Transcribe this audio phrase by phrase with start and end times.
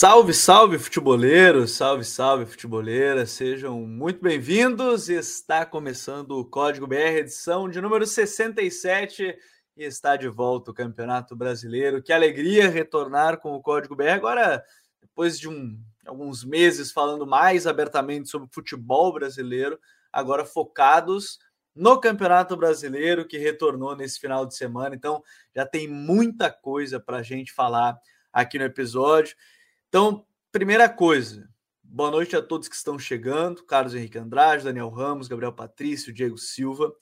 [0.00, 5.08] Salve, salve, futeboleiros, salve, salve, futeboleira, sejam muito bem-vindos.
[5.08, 9.36] Está começando o Código BR, edição de número 67,
[9.76, 12.00] e está de volta o Campeonato Brasileiro.
[12.00, 14.10] Que alegria retornar com o Código BR.
[14.10, 14.64] Agora,
[15.00, 15.76] depois de um,
[16.06, 19.80] alguns meses falando mais abertamente sobre futebol brasileiro,
[20.12, 21.40] agora focados
[21.74, 24.94] no Campeonato Brasileiro, que retornou nesse final de semana.
[24.94, 27.98] Então, já tem muita coisa para a gente falar
[28.32, 29.34] aqui no episódio.
[29.88, 31.48] Então, primeira coisa,
[31.82, 36.36] boa noite a todos que estão chegando: Carlos Henrique Andrade, Daniel Ramos, Gabriel Patrício, Diego
[36.36, 36.92] Silva.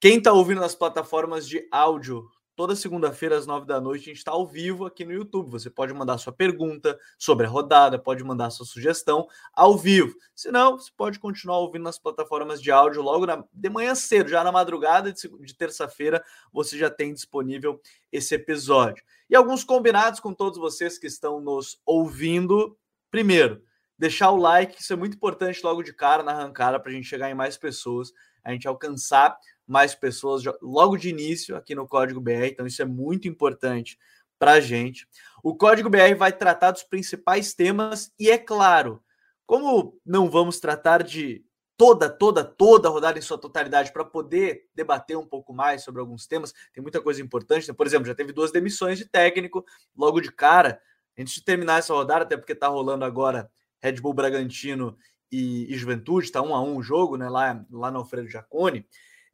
[0.00, 2.26] Quem está ouvindo nas plataformas de áudio,
[2.60, 5.50] toda segunda-feira às nove da noite, a gente está ao vivo aqui no YouTube.
[5.50, 10.14] Você pode mandar sua pergunta sobre a rodada, pode mandar sua sugestão ao vivo.
[10.36, 14.28] Se não, você pode continuar ouvindo nas plataformas de áudio logo na, de manhã cedo,
[14.28, 17.80] já na madrugada de, de terça-feira, você já tem disponível
[18.12, 19.02] esse episódio.
[19.30, 22.76] E alguns combinados com todos vocês que estão nos ouvindo.
[23.10, 23.62] Primeiro,
[23.98, 27.08] deixar o like, isso é muito importante logo de cara na arrancada para a gente
[27.08, 28.12] chegar em mais pessoas,
[28.44, 29.34] a gente alcançar
[29.70, 33.96] mais pessoas logo de início aqui no Código BR, então isso é muito importante
[34.36, 35.06] para a gente.
[35.44, 39.00] O Código BR vai tratar dos principais temas e, é claro,
[39.46, 41.44] como não vamos tratar de
[41.76, 46.00] toda, toda, toda a rodada em sua totalidade para poder debater um pouco mais sobre
[46.00, 46.52] alguns temas.
[46.74, 47.68] Tem muita coisa importante.
[47.68, 47.74] Né?
[47.74, 49.64] Por exemplo, já teve duas demissões de técnico
[49.96, 50.80] logo de cara.
[51.18, 54.96] Antes de terminar essa rodada, até porque está rolando agora Red Bull Bragantino
[55.30, 57.28] e, e Juventude, está um a um o jogo, né?
[57.28, 58.86] Lá, lá no Alfredo Jacone.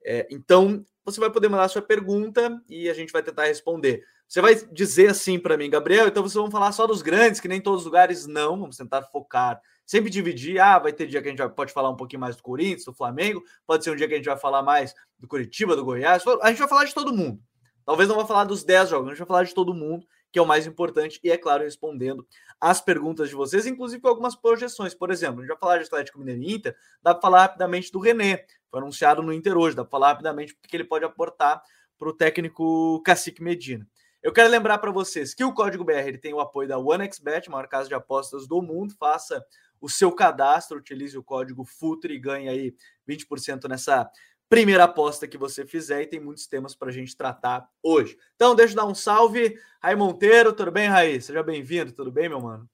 [0.07, 4.05] É, então, você vai poder mandar sua pergunta e a gente vai tentar responder.
[4.29, 7.49] Você vai dizer assim para mim, Gabriel, então vocês vão falar só dos grandes, que
[7.49, 10.59] nem todos os lugares não, vamos tentar focar sempre dividir.
[10.59, 12.93] Ah, vai ter dia que a gente pode falar um pouquinho mais do Corinthians, do
[12.93, 16.25] Flamengo, pode ser um dia que a gente vai falar mais do Curitiba, do Goiás.
[16.43, 17.41] A gente vai falar de todo mundo.
[17.85, 20.39] Talvez não vai falar dos 10 jogos, a gente vai falar de todo mundo, que
[20.39, 22.27] é o mais importante, e é claro, respondendo
[22.61, 24.95] as perguntas de vocês, inclusive com algumas projeções.
[24.95, 27.91] Por exemplo, a gente vai falar de Atlético Mineiro e Inter, dá para falar rapidamente
[27.93, 31.05] do René, foi anunciado no Inter hoje, dá para falar rapidamente o que ele pode
[31.05, 31.63] aportar
[31.99, 33.87] para o técnico Cacique Medina.
[34.23, 37.69] Eu quero lembrar para vocês que o Código BR tem o apoio da OneXBet, maior
[37.69, 38.93] casa de apostas do mundo.
[38.99, 39.45] Faça
[39.81, 42.75] o seu cadastro, utilize o código FUTRE e ganhe aí
[43.09, 44.11] 20% nessa
[44.49, 48.17] primeira aposta que você fizer e tem muitos temas para a gente tratar hoje.
[48.35, 49.59] Então, deixa eu dar um salve.
[49.81, 51.21] Raí Monteiro, tudo bem, Raí?
[51.21, 52.69] Seja bem-vindo, tudo bem, meu mano?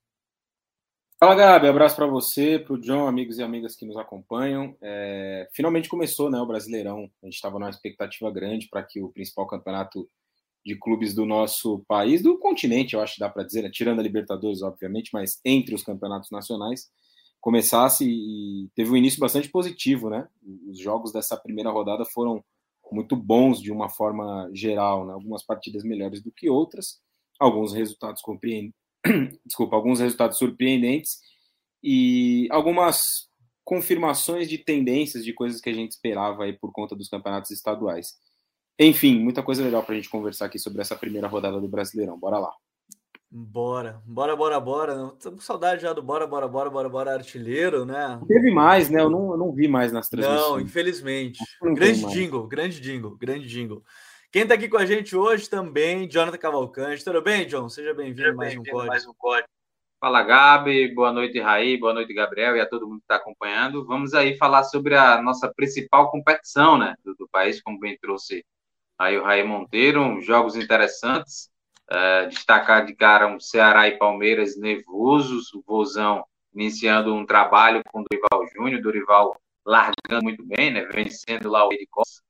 [1.19, 1.69] Fala, Gabi.
[1.69, 4.77] Abraço para você, para o John, amigos e amigas que nos acompanham.
[4.83, 5.49] É...
[5.53, 7.09] Finalmente começou né, o Brasileirão.
[7.23, 10.09] A gente estava numa expectativa grande para que o principal campeonato
[10.65, 13.71] de clubes do nosso país, do continente, eu acho que dá para dizer, né?
[13.71, 16.91] tirando a Libertadores, obviamente, mas entre os campeonatos nacionais,
[17.43, 20.27] começasse e teve um início bastante positivo, né?
[20.71, 22.43] Os jogos dessa primeira rodada foram
[22.91, 25.13] muito bons de uma forma geral, né?
[25.13, 27.01] Algumas partidas melhores do que outras,
[27.39, 28.73] alguns resultados compreend...
[29.45, 31.19] desculpa, alguns resultados surpreendentes
[31.83, 33.01] e algumas
[33.65, 38.15] confirmações de tendências de coisas que a gente esperava aí por conta dos campeonatos estaduais.
[38.79, 42.19] Enfim, muita coisa legal para a gente conversar aqui sobre essa primeira rodada do Brasileirão.
[42.19, 42.53] Bora lá.
[43.35, 45.09] Bora, bora, bora, bora.
[45.19, 48.21] Tô com saudade já do bora, bora, bora, bora, bora artilheiro, né?
[48.29, 49.01] Teve mais, né?
[49.01, 50.51] Eu não, eu não vi mais nas transmissões.
[50.51, 51.39] Não, infelizmente.
[51.63, 53.83] Não grande jingle, grande jingle, grande jingle.
[54.31, 57.03] Quem tá aqui com a gente hoje também, Jonathan Cavalcante.
[57.03, 57.71] Tudo bem, John?
[57.71, 59.49] Seja bem-vindo mais, um mais um código.
[59.99, 60.95] Fala, Gabi.
[60.95, 61.79] Boa noite, Raí.
[61.79, 63.87] Boa noite, Gabriel, e a todo mundo que está acompanhando.
[63.87, 68.45] Vamos aí falar sobre a nossa principal competição, né, do, do país, como bem trouxe
[68.99, 71.51] aí o Raí Monteiro, jogos interessantes.
[71.93, 78.01] Uh, destacar de cara um Ceará e Palmeiras nervosos, o Vozão iniciando um trabalho com
[78.01, 80.87] o Dorival Júnior, Dorival largando muito bem, né?
[80.87, 82.23] Vencendo lá o Ed Costa.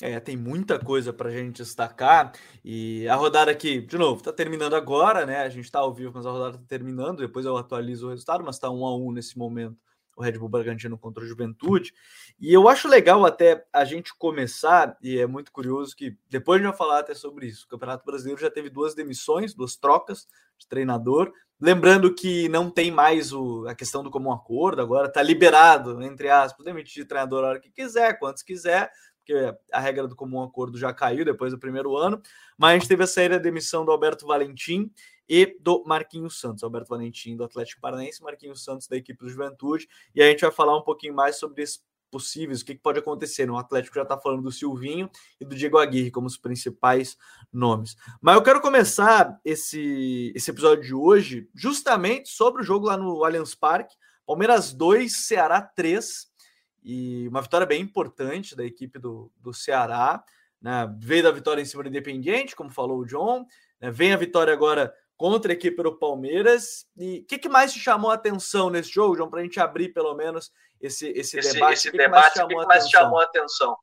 [0.00, 2.32] É, tem muita coisa para a gente destacar.
[2.64, 5.42] E a rodada aqui, de novo, está terminando agora, né?
[5.42, 7.18] A gente está ao vivo, mas a rodada está terminando.
[7.18, 9.78] Depois eu atualizo o resultado, mas está um a um nesse momento
[10.22, 11.92] o Red Bull Bragantino contra o Juventude.
[12.40, 16.62] E eu acho legal até a gente começar, e é muito curioso que depois a
[16.62, 17.66] gente vai falar até sobre isso.
[17.66, 20.26] O Campeonato Brasileiro já teve duas demissões, duas trocas
[20.58, 21.32] de treinador.
[21.60, 26.28] Lembrando que não tem mais o, a questão do comum acordo, agora está liberado, entre
[26.28, 30.42] aspas, demitir de treinador a hora que quiser, quantos quiser, porque a regra do comum
[30.42, 32.20] acordo já caiu depois do primeiro ano.
[32.58, 34.90] Mas a gente teve a da demissão do Alberto Valentim
[35.28, 39.88] e do Marquinhos Santos, Alberto Valentim do Atlético Paranaense, Marquinhos Santos da equipe do Juventude,
[40.14, 41.82] e a gente vai falar um pouquinho mais sobre esses
[42.12, 43.50] possíveis, o que, pode acontecer.
[43.50, 45.10] O Atlético já está falando do Silvinho
[45.40, 47.16] e do Diego Aguirre como os principais
[47.50, 47.96] nomes.
[48.20, 53.24] Mas eu quero começar esse, esse episódio de hoje justamente sobre o jogo lá no
[53.24, 53.96] Allianz Parque.
[54.26, 56.30] Palmeiras 2, Ceará 3,
[56.84, 60.22] e uma vitória bem importante da equipe do, do Ceará.
[60.60, 60.94] Né?
[61.00, 63.46] Veio da vitória em cima do Independiente, como falou o John,
[63.80, 63.90] né?
[63.90, 66.84] vem a vitória agora contra a equipe do Palmeiras.
[66.98, 69.60] E o que, que, mais te chamou a atenção nesse jogo, João, para a gente
[69.60, 71.74] abrir pelo menos esse, esse, esse debate?
[71.74, 73.76] Esse que debate, o que, que, mais, chamou a atenção?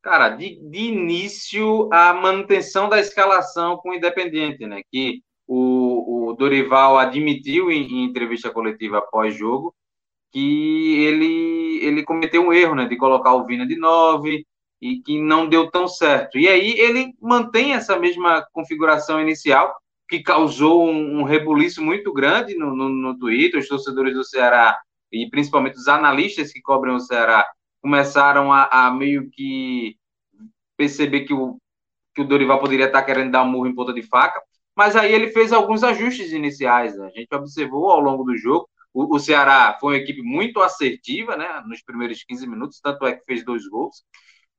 [0.00, 4.80] Cara, de, de início, a manutenção da escalação com o Independente, né?
[4.88, 9.74] Que o, o Dorival admitiu em, em entrevista coletiva após jogo
[10.30, 12.84] que ele, ele cometeu um erro, né?
[12.86, 14.46] De colocar o Vina de 9
[14.80, 16.38] e que não deu tão certo.
[16.38, 19.74] E aí ele mantém essa mesma configuração inicial,
[20.08, 23.60] que causou um, um rebuliço muito grande no, no, no, Twitter.
[23.60, 24.78] Os torcedores do Ceará
[25.12, 27.46] e principalmente os analistas que cobrem o Ceará
[27.80, 29.96] começaram a, a meio que
[30.76, 31.58] perceber que o,
[32.14, 34.40] que o Dorival poderia estar querendo dar um murro em ponta de faca.
[34.76, 36.96] Mas aí ele fez alguns ajustes iniciais.
[36.96, 37.06] Né?
[37.06, 38.68] A gente observou ao longo do jogo.
[38.92, 43.14] O, o Ceará foi uma equipe muito assertiva né, nos primeiros 15 minutos, tanto é
[43.14, 44.04] que fez dois gols.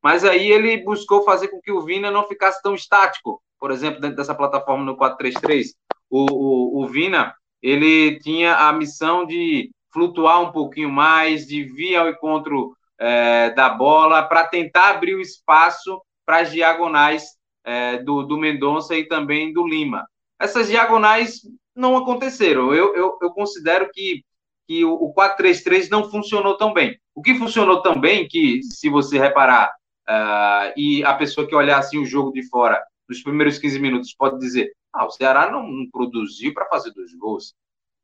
[0.08, 4.00] Mas aí ele buscou fazer com que o Vina não ficasse tão estático por exemplo,
[4.00, 5.74] dentro dessa plataforma no 433,
[6.10, 11.96] o, o, o Vina, ele tinha a missão de flutuar um pouquinho mais, de vir
[11.96, 17.24] ao encontro é, da bola, para tentar abrir o espaço para as diagonais
[17.66, 20.08] é, do, do Mendonça e também do Lima.
[20.40, 21.42] Essas diagonais
[21.76, 22.74] não aconteceram.
[22.74, 24.24] Eu, eu, eu considero que,
[24.68, 26.98] que o, o 4-3-3 não funcionou tão bem.
[27.16, 29.72] O que funcionou tão bem, que se você reparar,
[30.10, 34.14] uh, e a pessoa que olhar assim o jogo de fora nos primeiros 15 minutos
[34.14, 37.54] pode dizer: ah, o Ceará não, não produziu para fazer dois gols.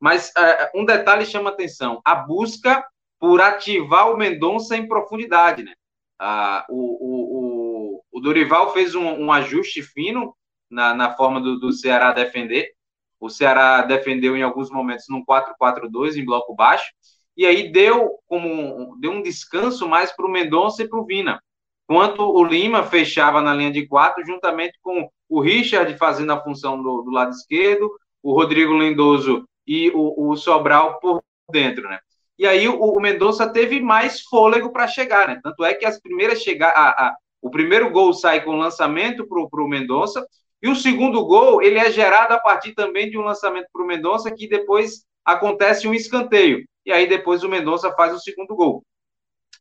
[0.00, 2.84] Mas uh, um detalhe chama atenção: a busca
[3.18, 5.62] por ativar o Mendonça em profundidade.
[5.62, 5.72] Né?
[6.20, 10.34] Uh, o, o, o, Dorival fez um, um ajuste fino
[10.70, 12.72] na, na forma do, do Ceará defender.
[13.20, 16.92] O Ceará defendeu em alguns momentos num 4-4-2 em bloco baixo,
[17.36, 21.40] e aí deu como deu um descanso mais para o Mendonça e para o Vina
[21.86, 26.82] quanto o Lima fechava na linha de quatro, juntamente com o Richard fazendo a função
[26.82, 27.90] do, do lado esquerdo,
[28.22, 31.98] o Rodrigo Lindoso e o, o Sobral por dentro, né?
[32.38, 35.40] E aí o, o Mendonça teve mais fôlego para chegar, né?
[35.42, 39.62] Tanto é que as primeiras chegar, a, a, o primeiro gol sai com lançamento para
[39.62, 40.26] o Mendonça
[40.62, 43.86] e o segundo gol ele é gerado a partir também de um lançamento para o
[43.86, 48.84] Mendonça que depois acontece um escanteio e aí depois o Mendonça faz o segundo gol.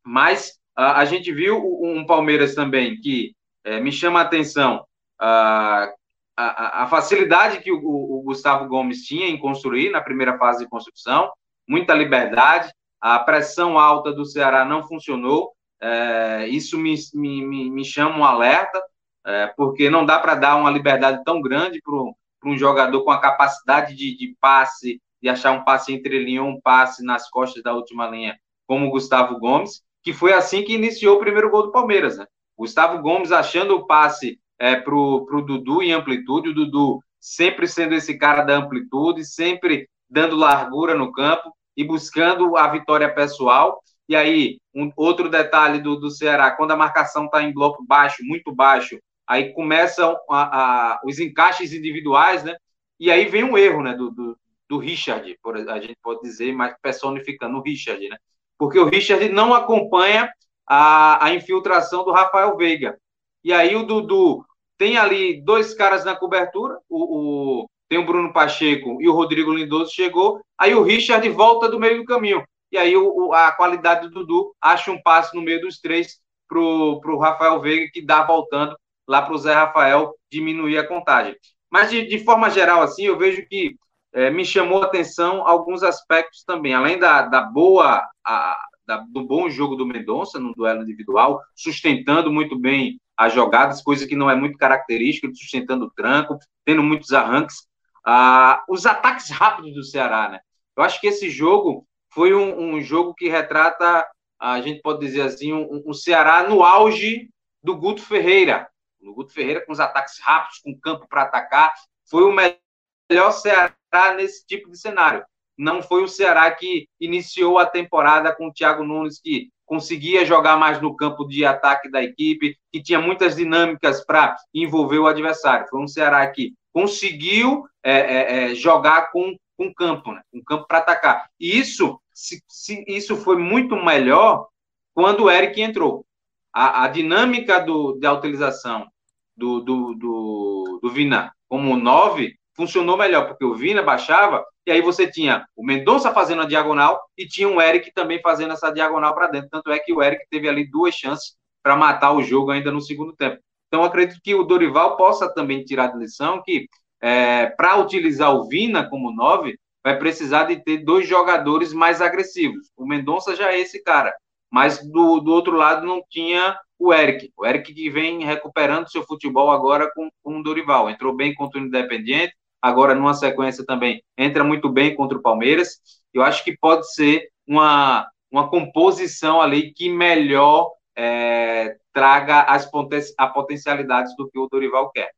[0.04, 4.86] Mas Uh, a gente viu um Palmeiras também que é, me chama a atenção
[5.22, 5.94] uh,
[6.36, 10.70] a, a, facilidade que o, o, Gustavo Gomes tinha em construir na primeira fase de
[10.70, 11.31] construção,
[11.68, 18.18] muita liberdade, a pressão alta do Ceará não funcionou, é, isso me, me, me, chama
[18.18, 18.81] um alerta,
[19.26, 23.19] é, porque não dá para dar uma liberdade tão grande para um jogador com a
[23.19, 27.62] capacidade de, de passe, de achar um passe entre linha ou um passe nas costas
[27.62, 31.64] da última linha, como o Gustavo Gomes que foi assim que iniciou o primeiro gol
[31.64, 32.28] do Palmeiras, né?
[32.58, 37.96] Gustavo Gomes achando o passe é, para o Dudu em amplitude, o Dudu sempre sendo
[37.96, 43.82] esse cara da amplitude, sempre dando largura no campo e buscando a vitória pessoal.
[44.08, 48.24] E aí, um outro detalhe do, do Ceará, quando a marcação está em bloco baixo,
[48.24, 52.56] muito baixo, aí começam a, a, os encaixes individuais, né?
[53.00, 54.38] E aí vem um erro, né, do, do,
[54.70, 58.18] do Richard, por, a gente pode dizer, mas personificando o Richard, né?
[58.63, 60.31] Porque o Richard não acompanha
[60.65, 62.97] a, a infiltração do Rafael Veiga.
[63.44, 64.45] E aí o Dudu
[64.78, 69.54] tem ali dois caras na cobertura, o, o, tem o Bruno Pacheco e o Rodrigo
[69.54, 72.42] Lindoso chegou, aí o Richard volta do meio do caminho.
[72.71, 76.57] E aí o, a qualidade do Dudu acha um passe no meio dos três para
[76.57, 81.35] o Rafael Veiga, que dá voltando lá para o Zé Rafael diminuir a contagem.
[81.69, 83.76] Mas de, de forma geral, assim, eu vejo que
[84.14, 89.26] é, me chamou a atenção alguns aspectos também, além da, da boa, a, da, do
[89.26, 94.30] bom jogo do Mendonça no duelo individual, sustentando muito bem as jogadas, coisa que não
[94.30, 97.68] é muito característica, sustentando o tranco, tendo muitos arranques.
[98.06, 100.40] Ah, os ataques rápidos do Ceará, né?
[100.76, 104.06] Eu acho que esse jogo foi um, um jogo que retrata,
[104.40, 107.30] a gente pode dizer assim, um, um Ceará no auge
[107.64, 108.68] do Guto Ferreira.
[109.02, 111.74] O Guto Ferreira com os ataques rápidos, com campo para atacar,
[112.10, 113.74] foi o melhor Ceará
[114.16, 115.23] nesse tipo de cenário.
[115.57, 120.57] Não foi o Ceará que iniciou a temporada com o Thiago Nunes, que conseguia jogar
[120.57, 125.68] mais no campo de ataque da equipe, que tinha muitas dinâmicas para envolver o adversário.
[125.69, 130.21] Foi um Ceará que conseguiu é, é, é jogar com, com campo, né?
[130.31, 131.30] com campo para atacar.
[131.40, 134.47] E isso, se, se, isso foi muito melhor
[134.94, 136.06] quando o Eric entrou.
[136.52, 138.88] A, a dinâmica do, da utilização
[139.35, 144.81] do, do, do, do Vina como nove funcionou melhor, porque o Vina baixava, e aí
[144.81, 149.14] você tinha o Mendonça fazendo a diagonal e tinha o Eric também fazendo essa diagonal
[149.14, 149.50] para dentro.
[149.50, 152.81] Tanto é que o Eric teve ali duas chances para matar o jogo ainda no
[152.81, 153.40] segundo tempo.
[153.68, 156.68] Então, acredito que o Dorival possa também tirar de lição que
[157.02, 162.72] é, para utilizar o Vina como nove, vai precisar de ter dois jogadores mais agressivos.
[162.78, 164.16] O Mendonça já é esse cara,
[164.50, 167.31] mas do, do outro lado não tinha o Eric.
[167.36, 170.90] O Eric que vem recuperando seu futebol agora com, com o Dorival.
[170.90, 172.33] Entrou bem contra o Independiente,
[172.64, 175.82] agora numa sequência também entra muito bem contra o Palmeiras.
[176.14, 183.02] Eu acho que pode ser uma, uma composição ali que melhor é, traga as poten
[183.18, 185.12] a potencialidades do que o Dorival quer.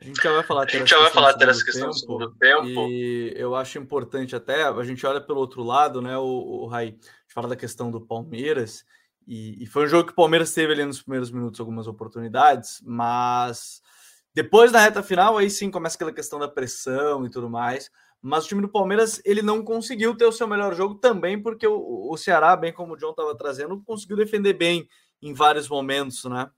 [0.00, 2.88] A gente já vai falar, a gente já vai falar dessa questão do segundo tempo.
[2.88, 6.24] E eu acho importante até, a gente olha pelo outro lado, né, o,
[6.62, 8.84] o Rai, a gente fala da questão do Palmeiras,
[9.26, 12.80] e, e, foi um jogo que o Palmeiras teve ali nos primeiros minutos algumas oportunidades,
[12.82, 13.82] mas
[14.38, 17.90] depois da reta final, aí sim começa aquela questão da pressão e tudo mais.
[18.22, 21.66] Mas o time do Palmeiras ele não conseguiu ter o seu melhor jogo também, porque
[21.66, 24.88] o, o Ceará, bem como o John estava trazendo, conseguiu defender bem
[25.20, 26.48] em vários momentos, né?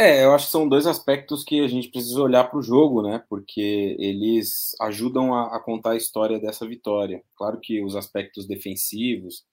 [0.00, 3.02] É, eu acho que são dois aspectos que a gente precisa olhar para o jogo,
[3.02, 3.22] né?
[3.28, 7.22] Porque eles ajudam a, a, contar a história dessa vitória.
[7.36, 9.44] Claro que os aspectos defensivos,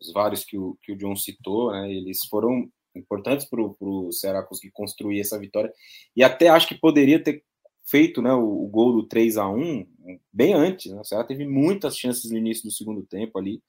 [0.00, 1.92] os vários que o, que o John citou, né?
[1.92, 2.68] Eles foram
[2.98, 5.72] importantes para o Ceará conseguir construir essa vitória.
[6.16, 7.44] E até acho que poderia ter
[7.88, 9.86] feito né, o, o gol do 3 a 1
[10.32, 10.92] bem antes.
[10.92, 11.00] Né?
[11.00, 13.62] O Ceará teve muitas chances no início do segundo tempo ali,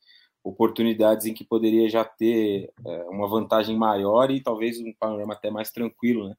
[0.44, 5.50] oportunidades em que poderia já ter é, uma vantagem maior e talvez um panorama até
[5.50, 6.28] mais tranquilo.
[6.28, 6.36] Né?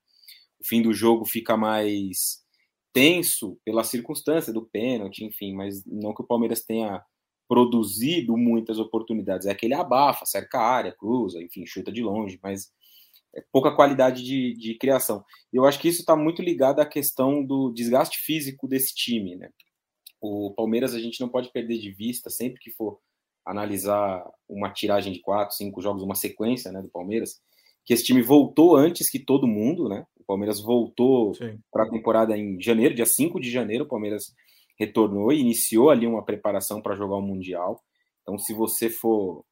[0.61, 2.41] O fim do jogo fica mais
[2.93, 7.03] tenso pela circunstância do pênalti, enfim, mas não que o Palmeiras tenha
[7.49, 9.47] produzido muitas oportunidades.
[9.47, 12.71] É aquele abafa, cerca a área, cruza, enfim, chuta de longe, mas
[13.53, 15.25] pouca qualidade de, de criação.
[15.53, 19.51] Eu acho que isso está muito ligado à questão do desgaste físico desse time, né?
[20.21, 22.99] O Palmeiras a gente não pode perder de vista sempre que for
[23.45, 27.41] analisar uma tiragem de quatro, cinco jogos, uma sequência, né, do Palmeiras,
[27.85, 30.05] que esse time voltou antes que todo mundo, né?
[30.17, 31.33] O Palmeiras voltou
[31.73, 34.35] para a temporada em janeiro, dia 5 de janeiro, o Palmeiras
[34.79, 37.83] retornou e iniciou ali uma preparação para jogar o Mundial.
[38.23, 39.45] Então, se você for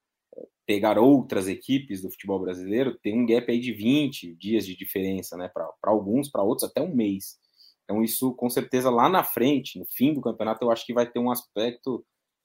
[0.68, 5.34] pegar outras equipes do futebol brasileiro, tem um gap aí de 20 dias de diferença,
[5.34, 5.48] né?
[5.48, 7.38] Para alguns, para outros, até um mês.
[7.84, 11.10] Então, isso com certeza lá na frente, no fim do campeonato, eu acho que vai
[11.10, 12.04] ter um aspecto,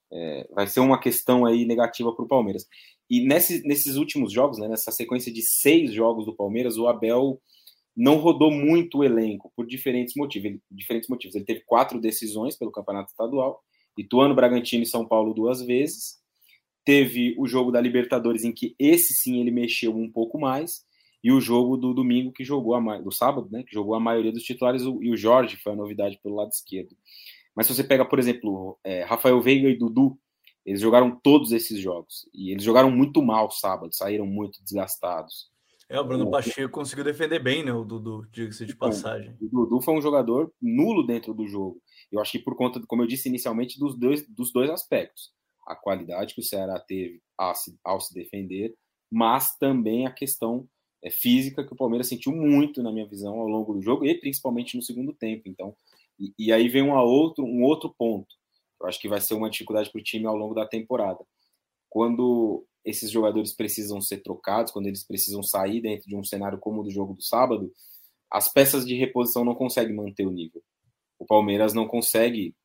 [0.10, 2.66] é, vai ser uma questão aí negativa para o Palmeiras.
[3.10, 7.42] E nesse, nesses últimos jogos, né, nessa sequência de seis jogos do Palmeiras, o Abel
[7.94, 10.46] não rodou muito o elenco por diferentes motivos.
[10.46, 11.36] Ele, diferentes motivos.
[11.36, 13.62] Ele teve quatro decisões pelo campeonato estadual,
[13.98, 16.23] Ituano, Bragantino e São Paulo duas vezes
[16.86, 20.86] Teve o jogo da Libertadores, em que esse sim ele mexeu um pouco mais,
[21.24, 23.64] e o jogo do domingo, que jogou a do sábado, né?
[23.64, 26.96] Que jogou a maioria dos titulares, e o Jorge foi a novidade pelo lado esquerdo.
[27.56, 30.18] Mas se você pega, por exemplo, é, Rafael Veiga e Dudu,
[30.66, 32.28] eles jogaram todos esses jogos.
[32.34, 35.52] E eles jogaram muito mal sábado, saíram muito desgastados.
[35.88, 37.72] É, o Bruno Pacheco conseguiu defender bem, né?
[37.72, 39.36] O Dudu, diga-se de passagem.
[39.40, 41.82] O Dudu foi um jogador nulo dentro do jogo.
[42.12, 45.32] Eu acho que por conta, como eu disse inicialmente, dos dois, dos dois aspectos
[45.66, 48.76] a qualidade que o Ceará teve ao se, ao se defender,
[49.12, 50.68] mas também a questão
[51.04, 54.16] é, física que o Palmeiras sentiu muito, na minha visão, ao longo do jogo e
[54.16, 55.44] principalmente no segundo tempo.
[55.48, 55.76] Então,
[56.20, 58.36] e, e aí vem uma outro, um outro ponto.
[58.82, 61.24] Eu acho que vai ser uma dificuldade para o time ao longo da temporada.
[61.90, 66.82] Quando esses jogadores precisam ser trocados, quando eles precisam sair dentro de um cenário como
[66.82, 67.72] o do jogo do sábado,
[68.30, 70.62] as peças de reposição não conseguem manter o nível.
[71.20, 72.56] O Palmeiras não consegue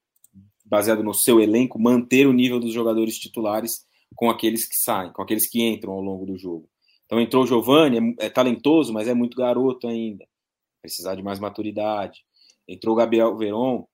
[0.69, 5.23] baseado no seu elenco, manter o nível dos jogadores titulares com aqueles que saem, com
[5.23, 6.69] aqueles que entram ao longo do jogo.
[7.07, 10.27] Então entrou o Giovani, é, é talentoso, mas é muito garoto ainda.
[10.83, 12.21] Precisar de mais maturidade.
[12.67, 13.87] Entrou o Gabriel Veron,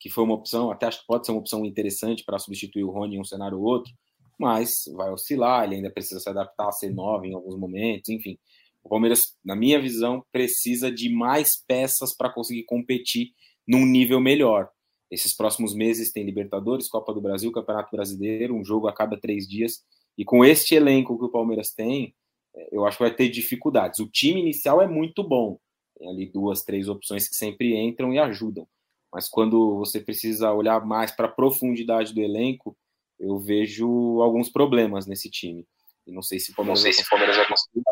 [0.00, 2.90] que foi uma opção, até acho que pode ser uma opção interessante para substituir o
[2.90, 3.92] Rony em um cenário ou outro,
[4.38, 8.38] mas vai oscilar, ele ainda precisa se adaptar a ser nove em alguns momentos, enfim.
[8.82, 13.32] O Palmeiras, na minha visão, precisa de mais peças para conseguir competir
[13.66, 14.70] num nível melhor.
[15.10, 19.48] Esses próximos meses tem Libertadores, Copa do Brasil, Campeonato Brasileiro, um jogo a cada três
[19.48, 19.84] dias.
[20.16, 22.14] E com este elenco que o Palmeiras tem,
[22.54, 24.00] é, eu acho que vai ter dificuldades.
[24.00, 25.58] O time inicial é muito bom.
[25.98, 28.66] Tem ali duas, três opções que sempre entram e ajudam.
[29.12, 32.76] Mas quando você precisa olhar mais para a profundidade do elenco,
[33.18, 35.66] eu vejo alguns problemas nesse time.
[36.06, 37.82] E não sei se o Palmeiras, sei se o Palmeiras vai conseguir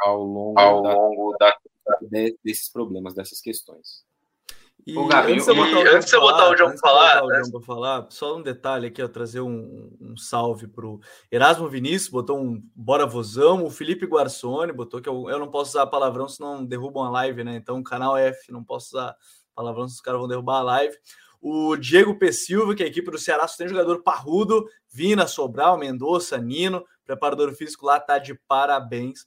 [0.00, 1.98] ao longo, ao longo da, da,
[2.42, 4.04] desses problemas, dessas questões.
[4.86, 5.46] E Gabi, antes
[6.10, 9.90] de eu botar o João falar, falar, falar, só um detalhe aqui, ó, trazer um,
[9.98, 11.00] um salve pro
[11.32, 15.70] Erasmo Vinícius, botou um bora vozão, o Felipe Guarçoni botou que eu, eu não posso
[15.70, 17.56] usar palavrão, senão derrubam a live, né?
[17.56, 19.16] Então, canal F, não posso usar
[19.54, 20.94] palavrão, senão os caras vão derrubar a live.
[21.40, 22.32] O Diego P.
[22.32, 26.84] Silva, que é a equipe do Ceará só tem jogador parrudo, Vina, Sobral, Mendonça, Nino,
[27.04, 29.26] preparador físico lá tá de parabéns.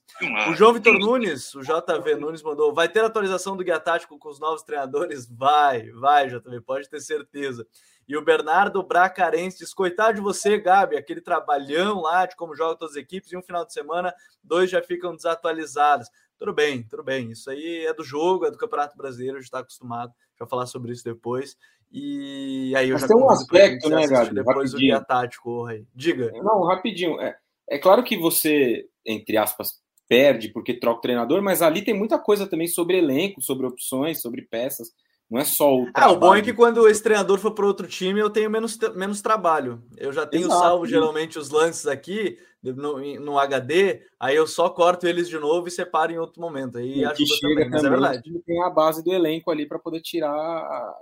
[0.50, 4.28] O João Vitor Nunes, o JV Nunes mandou: vai ter atualização do guia tático com
[4.28, 5.28] os novos treinadores?
[5.30, 7.66] Vai, vai, JV, pode ter certeza.
[8.08, 12.76] E o Bernardo Bracarense diz: coitado de você, Gabi, aquele trabalhão lá de como joga
[12.76, 16.08] todas as equipes, e um final de semana, dois já ficam desatualizados.
[16.38, 17.32] Tudo bem, tudo bem.
[17.32, 20.12] Isso aí é do jogo, é do Campeonato Brasileiro, a gente está acostumado.
[20.38, 21.56] Já falar sobre isso depois.
[21.90, 24.34] E aí eu Mas já tem um aspecto, né, Gabi?
[24.34, 25.84] Depois do guia tático, aí.
[25.94, 26.30] Diga.
[26.32, 27.20] Não, rapidinho.
[27.20, 27.36] É,
[27.70, 32.18] é claro que você, entre aspas, perde porque troca o treinador, mas ali tem muita
[32.18, 34.88] coisa também sobre elenco, sobre opções, sobre peças.
[35.30, 35.86] Não é só o.
[35.92, 38.78] Ah, o bom é que quando esse treinador for para outro time, eu tenho menos,
[38.94, 39.82] menos trabalho.
[39.98, 40.60] Eu já tenho Exato.
[40.60, 45.68] salvo geralmente os lances aqui no, no, HD, aí eu só corto eles de novo
[45.68, 46.78] e separo em outro momento.
[46.78, 48.42] Aí ajuda também, mas é verdade.
[48.46, 50.94] Tem a base do elenco ali para poder tirar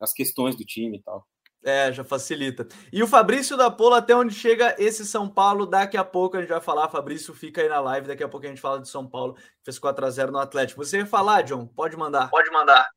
[0.00, 1.26] as questões do time e tal.
[1.64, 2.66] É, já facilita.
[2.92, 6.40] E o Fabrício da Pola, até onde chega esse São Paulo, daqui a pouco a
[6.40, 6.88] gente vai falar.
[6.88, 9.64] Fabrício fica aí na live, daqui a pouco a gente fala de São Paulo, que
[9.64, 10.84] fez 4x0 no Atlético.
[10.84, 11.66] Você ia falar, John?
[11.66, 12.28] Pode mandar.
[12.30, 12.88] Pode mandar.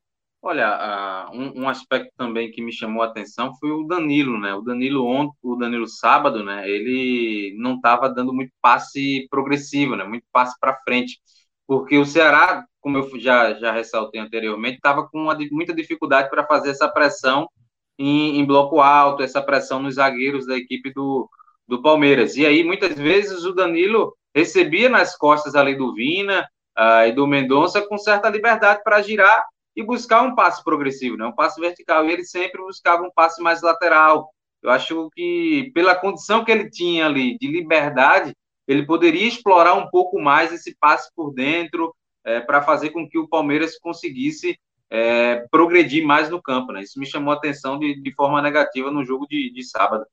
[0.42, 4.54] Olha, uh, um, um, aspecto também que me chamou a atenção foi o Danilo, né?
[4.54, 6.68] O Danilo ontem, o Danilo sábado, né?
[6.68, 10.04] Ele não estava dando muito passe progressivo, né?
[10.04, 11.20] Muito passe para frente,
[11.66, 16.46] porque o Ceará, como eu já já ressaltei anteriormente, estava com uma, muita dificuldade para
[16.46, 17.48] fazer essa pressão
[17.98, 21.28] em, em, bloco alto, essa pressão nos zagueiros da equipe do,
[21.66, 22.36] do Palmeiras.
[22.36, 26.46] E aí muitas vezes o Danilo recebia nas costas ali do Vina
[26.78, 31.26] uh, e do Mendonça com certa liberdade para girar e buscar um passe progressivo, né?
[31.26, 32.06] um passe vertical.
[32.06, 34.30] E ele sempre buscava um passe mais lateral.
[34.62, 38.34] Eu acho que, pela condição que ele tinha ali de liberdade,
[38.66, 43.18] ele poderia explorar um pouco mais esse passe por dentro é, para fazer com que
[43.18, 44.58] o Palmeiras conseguisse
[44.90, 46.72] é, progredir mais no campo.
[46.72, 46.82] Né?
[46.82, 50.06] Isso me chamou a atenção de, de forma negativa no jogo de, de sábado.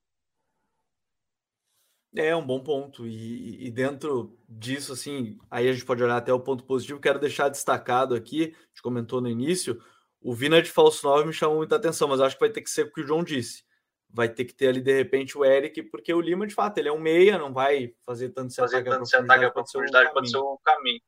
[2.16, 3.08] É um bom ponto.
[3.08, 7.00] E, e, dentro disso, assim, aí a gente pode olhar até o ponto positivo.
[7.00, 9.82] Quero deixar destacado aqui, a gente comentou no início,
[10.22, 12.70] o Vina de falso 9 me chamou muita atenção, mas acho que vai ter que
[12.70, 13.64] ser o que o João disse.
[14.10, 16.88] Vai ter que ter ali, de repente, o Eric, porque o Lima, de fato, ele
[16.88, 20.38] é um meia, não vai fazer tanto se fazer ataque tanto a profundidade, pode ser
[20.38, 21.02] o caminho.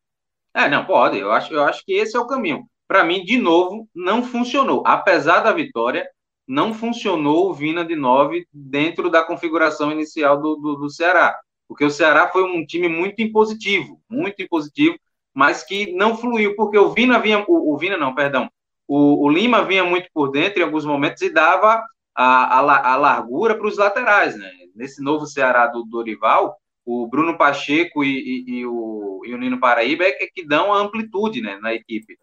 [0.55, 1.19] É, não, pode.
[1.19, 2.67] Eu acho, eu acho que esse é o caminho.
[2.87, 4.83] Para mim, de novo, não funcionou.
[4.85, 6.07] Apesar da vitória,
[6.47, 11.35] não funcionou o Vina de 9 dentro da configuração inicial do, do, do, Ceará.
[11.67, 14.95] Porque o Ceará foi um time muito impositivo, muito impositivo,
[15.33, 18.49] mas que não fluiu, porque o Vina vinha, o, o Vina não, perdão,
[18.87, 21.83] o, o, Lima vinha muito por dentro em alguns momentos e dava
[22.15, 24.49] a, a, a largura para os laterais, né?
[24.75, 29.59] Nesse novo Ceará do Dorival, o Bruno Pacheco e, e, e, o, e o Nino
[29.59, 32.17] Paraíba é que, dão a amplitude né, na equipe.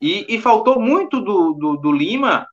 [0.00, 2.46] E, e faltou muito do, do, do Lima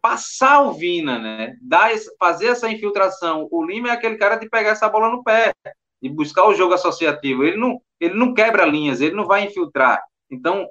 [0.00, 1.56] passar o Vina, né?
[1.60, 3.48] Dar, fazer essa infiltração.
[3.50, 5.52] O Lima é aquele cara de pegar essa bola no pé,
[6.00, 7.44] de buscar o jogo associativo.
[7.44, 10.00] Ele não, ele não quebra linhas, ele não vai infiltrar.
[10.30, 10.68] Então,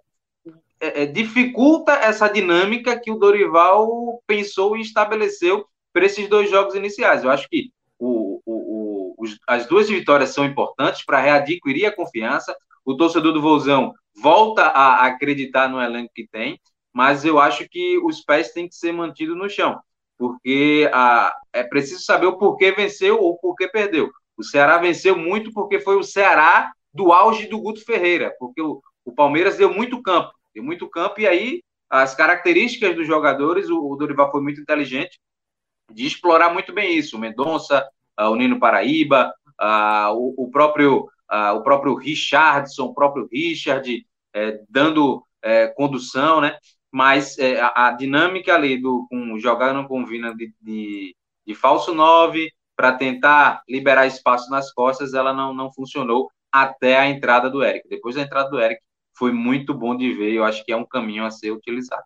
[0.79, 6.75] é, é, dificulta essa dinâmica que o Dorival pensou e estabeleceu para esses dois jogos
[6.75, 7.23] iniciais.
[7.23, 11.95] Eu acho que o, o, o, os, as duas vitórias são importantes para readquirir a
[11.95, 12.55] confiança.
[12.85, 16.59] O torcedor do Vozão volta a acreditar no elenco que tem
[16.95, 19.77] mas eu acho que os pés têm que ser mantidos no chão,
[20.17, 24.09] porque a, é preciso saber o porquê venceu ou porquê perdeu.
[24.37, 28.81] O Ceará venceu muito porque foi o Ceará do auge do Guto Ferreira, porque o,
[29.03, 33.91] o Palmeiras deu muito campo, deu muito campo, e aí as características dos jogadores, o,
[33.91, 35.19] o Dorival foi muito inteligente
[35.91, 37.17] de explorar muito bem isso.
[37.17, 37.85] O Mendonça,
[38.17, 44.05] uh, o Nino Paraíba, uh, o, o, próprio, uh, o próprio Richardson, o próprio Richard,
[44.33, 46.57] eh, dando eh, condução, né?
[46.91, 51.93] mas é, a, a, dinâmica ali do com, jogando com Vina de, de, de falso
[51.93, 57.63] 9 para tentar liberar espaço nas costas, ela não, não funcionou até a entrada do
[57.63, 57.87] Eric.
[57.89, 58.81] Depois da entrada do Eric,
[59.17, 62.03] foi muito bom de ver, eu acho que é um caminho a ser utilizado.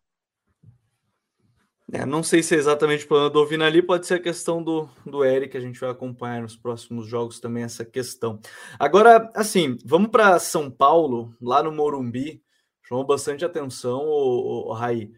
[1.92, 4.62] É, não sei se é exatamente o problema do Vina ali, pode ser a questão
[4.62, 8.40] do, do Eric, a gente vai acompanhar nos próximos jogos também essa questão.
[8.78, 12.44] Agora, assim, vamos para São Paulo, lá no Morumbi,
[12.84, 15.12] chamou bastante atenção, o, o Raí.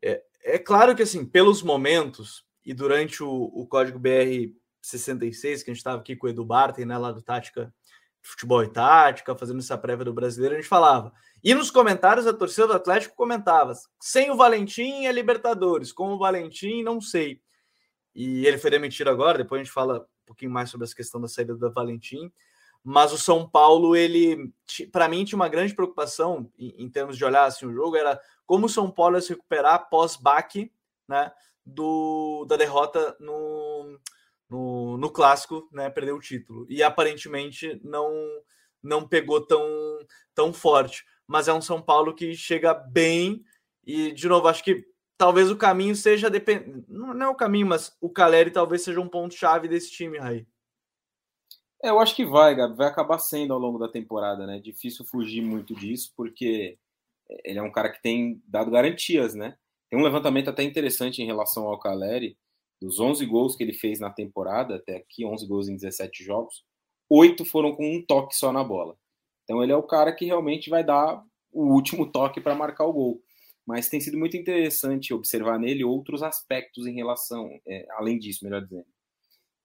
[0.00, 5.70] É, é, claro que, assim, pelos momentos e durante o, o Código BR 66, que
[5.70, 7.74] a gente estava aqui com o Edu Bartem, né, lá do Tática
[8.20, 11.12] Futebol e Tática, fazendo essa prévia do brasileiro, a gente falava.
[11.42, 16.18] E nos comentários, a torcida do Atlético comentava: sem o Valentim é Libertadores, com o
[16.18, 17.40] Valentim, não sei.
[18.14, 21.20] E ele foi demitido agora, depois a gente fala um pouquinho mais sobre essa questão
[21.20, 22.30] da saída do Valentim
[22.84, 24.52] mas o São Paulo, ele,
[24.90, 28.20] para mim, tinha uma grande preocupação em, em, termos de olhar assim, o jogo, era
[28.44, 30.72] como o São Paulo ia se recuperar pós-baque
[31.06, 31.30] né,
[31.64, 33.98] do, da derrota no,
[34.48, 36.66] no, no clássico, né, perdeu o título.
[36.68, 38.12] E aparentemente não
[38.84, 39.64] não pegou tão,
[40.34, 41.04] tão forte.
[41.26, 43.44] Mas é um São Paulo que chega bem
[43.84, 44.84] e, de novo, acho que
[45.16, 46.84] talvez o caminho seja depend...
[46.88, 50.46] não é o caminho, mas o Caleri talvez seja um ponto chave desse time, aí.
[51.82, 54.60] É, eu acho que vai, Gabi, vai acabar sendo ao longo da temporada, né?
[54.60, 56.78] Difícil fugir muito disso, porque
[57.44, 59.56] ele é um cara que tem dado garantias, né?
[59.90, 62.38] Tem um levantamento até interessante em relação ao Caleri,
[62.80, 66.64] dos 11 gols que ele fez na temporada, até aqui, 11 gols em 17 jogos,
[67.08, 68.96] oito foram com um toque só na bola.
[69.44, 72.92] Então ele é o cara que realmente vai dar o último toque para marcar o
[72.92, 73.22] gol.
[73.66, 78.62] Mas tem sido muito interessante observar nele outros aspectos em relação, é, além disso, melhor
[78.62, 78.86] dizendo.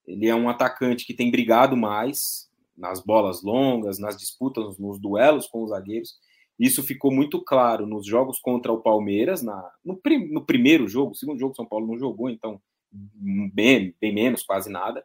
[0.06, 5.46] Ele é um atacante que tem brigado mais nas bolas longas, nas disputas, nos duelos
[5.46, 6.16] com os zagueiros.
[6.58, 11.14] Isso ficou muito claro nos jogos contra o Palmeiras, na, no, prim, no primeiro jogo,
[11.14, 12.60] segundo jogo São Paulo não jogou, então
[12.90, 15.04] bem, bem menos, quase nada.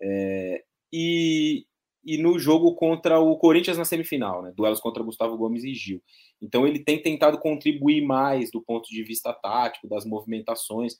[0.00, 1.66] É, e,
[2.06, 4.52] e no jogo contra o Corinthians na semifinal, né?
[4.56, 6.00] Duelos contra Gustavo Gomes e Gil.
[6.40, 10.98] Então ele tem tentado contribuir mais do ponto de vista tático, das movimentações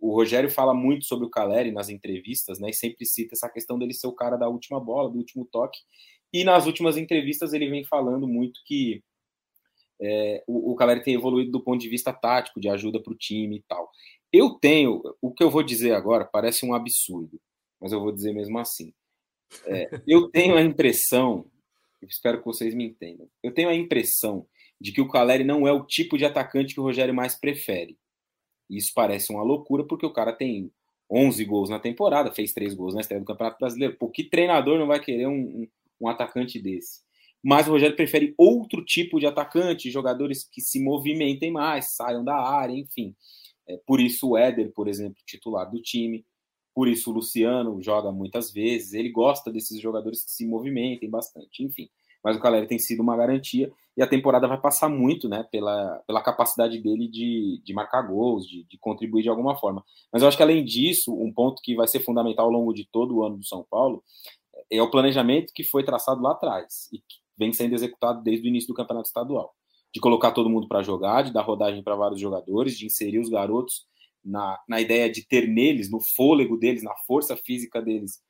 [0.00, 2.70] o Rogério fala muito sobre o Caleri nas entrevistas, né?
[2.70, 5.78] E sempre cita essa questão dele ser o cara da última bola, do último toque.
[6.32, 9.02] E nas últimas entrevistas ele vem falando muito que
[10.00, 13.16] é, o, o Caleri tem evoluído do ponto de vista tático, de ajuda para o
[13.16, 13.90] time e tal.
[14.32, 17.38] Eu tenho, o que eu vou dizer agora parece um absurdo,
[17.78, 18.94] mas eu vou dizer mesmo assim.
[19.66, 21.46] É, eu tenho a impressão,
[22.02, 24.46] espero que vocês me entendam, eu tenho a impressão
[24.80, 27.98] de que o Caleri não é o tipo de atacante que o Rogério mais prefere.
[28.68, 30.72] Isso parece uma loucura, porque o cara tem
[31.10, 33.96] 11 gols na temporada, fez 3 gols na estreia do Campeonato Brasileiro.
[33.96, 35.68] Por que treinador não vai querer um, um,
[36.02, 37.00] um atacante desse?
[37.42, 42.36] Mas o Rogério prefere outro tipo de atacante, jogadores que se movimentem mais, saiam da
[42.36, 43.14] área, enfim.
[43.66, 46.24] É, por isso o Éder, por exemplo, titular do time.
[46.74, 48.92] Por isso o Luciano joga muitas vezes.
[48.92, 51.88] Ele gosta desses jogadores que se movimentem bastante, enfim
[52.22, 56.02] mas o Caleri tem sido uma garantia e a temporada vai passar muito né, pela,
[56.06, 59.84] pela capacidade dele de, de marcar gols, de, de contribuir de alguma forma.
[60.12, 62.86] Mas eu acho que além disso, um ponto que vai ser fundamental ao longo de
[62.90, 64.02] todo o ano do São Paulo
[64.70, 68.48] é o planejamento que foi traçado lá atrás e que vem sendo executado desde o
[68.48, 69.54] início do campeonato estadual.
[69.92, 73.28] De colocar todo mundo para jogar, de dar rodagem para vários jogadores, de inserir os
[73.28, 73.86] garotos
[74.24, 78.20] na, na ideia de ter neles, no fôlego deles, na força física deles,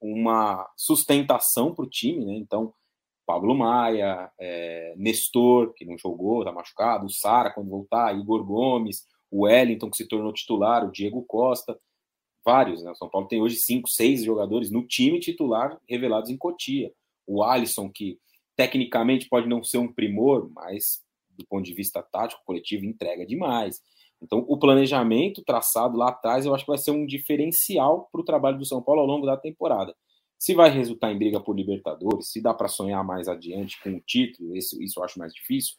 [0.00, 2.34] uma sustentação para o time, né?
[2.36, 2.72] Então,
[3.26, 9.06] Pablo Maia, é, Nestor, que não jogou, tá machucado, o Sara quando voltar, Igor Gomes,
[9.30, 11.78] o Wellington, que se tornou titular, o Diego Costa,
[12.44, 12.90] vários, né?
[12.90, 16.90] O São Paulo tem hoje cinco, seis jogadores no time titular revelados em Cotia.
[17.26, 18.18] O Alisson, que
[18.56, 21.02] tecnicamente pode não ser um primor, mas
[21.36, 23.80] do ponto de vista tático, coletivo, entrega demais.
[24.22, 28.24] Então, o planejamento traçado lá atrás, eu acho que vai ser um diferencial para o
[28.24, 29.94] trabalho do São Paulo ao longo da temporada.
[30.38, 34.00] Se vai resultar em briga por Libertadores, se dá para sonhar mais adiante com o
[34.00, 35.74] título, isso, isso eu acho mais difícil,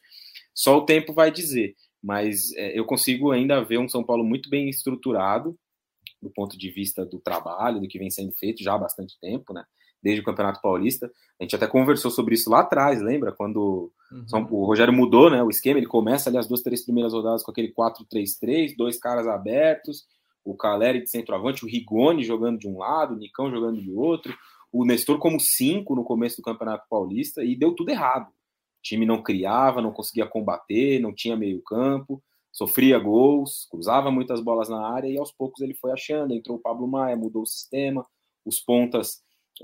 [0.54, 1.74] só o tempo vai dizer.
[2.02, 5.58] Mas é, eu consigo ainda ver um São Paulo muito bem estruturado,
[6.20, 9.52] do ponto de vista do trabalho, do que vem sendo feito já há bastante tempo,
[9.52, 9.64] né?
[10.02, 11.10] Desde o Campeonato Paulista.
[11.38, 13.32] A gente até conversou sobre isso lá atrás, lembra?
[13.32, 14.46] Quando uhum.
[14.50, 17.50] o Rogério mudou né, o esquema, ele começa ali as duas, três primeiras rodadas com
[17.50, 20.06] aquele 4-3-3, dois caras abertos,
[20.44, 24.34] o Caleri de centroavante, o Rigoni jogando de um lado, o Nicão jogando de outro,
[24.72, 28.28] o Nestor como cinco no começo do Campeonato Paulista e deu tudo errado.
[28.28, 34.40] O time não criava, não conseguia combater, não tinha meio campo, sofria gols, cruzava muitas
[34.40, 37.46] bolas na área e aos poucos ele foi achando, entrou o Pablo Maia, mudou o
[37.46, 38.04] sistema,
[38.44, 39.22] os pontas,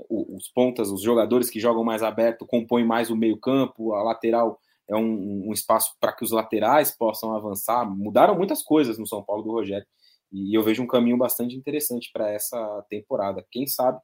[0.09, 4.59] os pontas, os jogadores que jogam mais aberto compõem mais o meio campo, a lateral
[4.89, 7.89] é um, um espaço para que os laterais possam avançar.
[7.89, 9.85] Mudaram muitas coisas no São Paulo do Rogério.
[10.31, 13.45] E eu vejo um caminho bastante interessante para essa temporada.
[13.49, 13.99] Quem sabe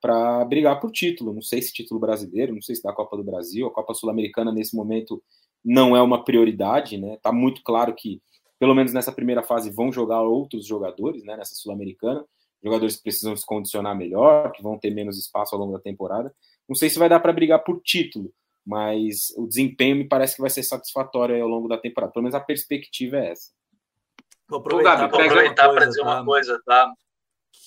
[0.00, 1.32] para brigar por título.
[1.32, 4.52] Não sei se título brasileiro, não sei se da Copa do Brasil, a Copa Sul-Americana
[4.52, 5.22] nesse momento
[5.64, 7.18] não é uma prioridade, né?
[7.22, 8.22] Tá muito claro que
[8.58, 12.24] pelo menos nessa primeira fase vão jogar outros jogadores, né, nessa Sul-Americana,
[12.66, 16.34] jogadores que precisam se condicionar melhor, que vão ter menos espaço ao longo da temporada.
[16.68, 18.32] Não sei se vai dar para brigar por título,
[18.66, 22.12] mas o desempenho me parece que vai ser satisfatório ao longo da temporada.
[22.12, 23.52] Pelo menos a perspectiva é essa.
[24.48, 26.92] Vou aproveitar, para dizer uma coisa, tá?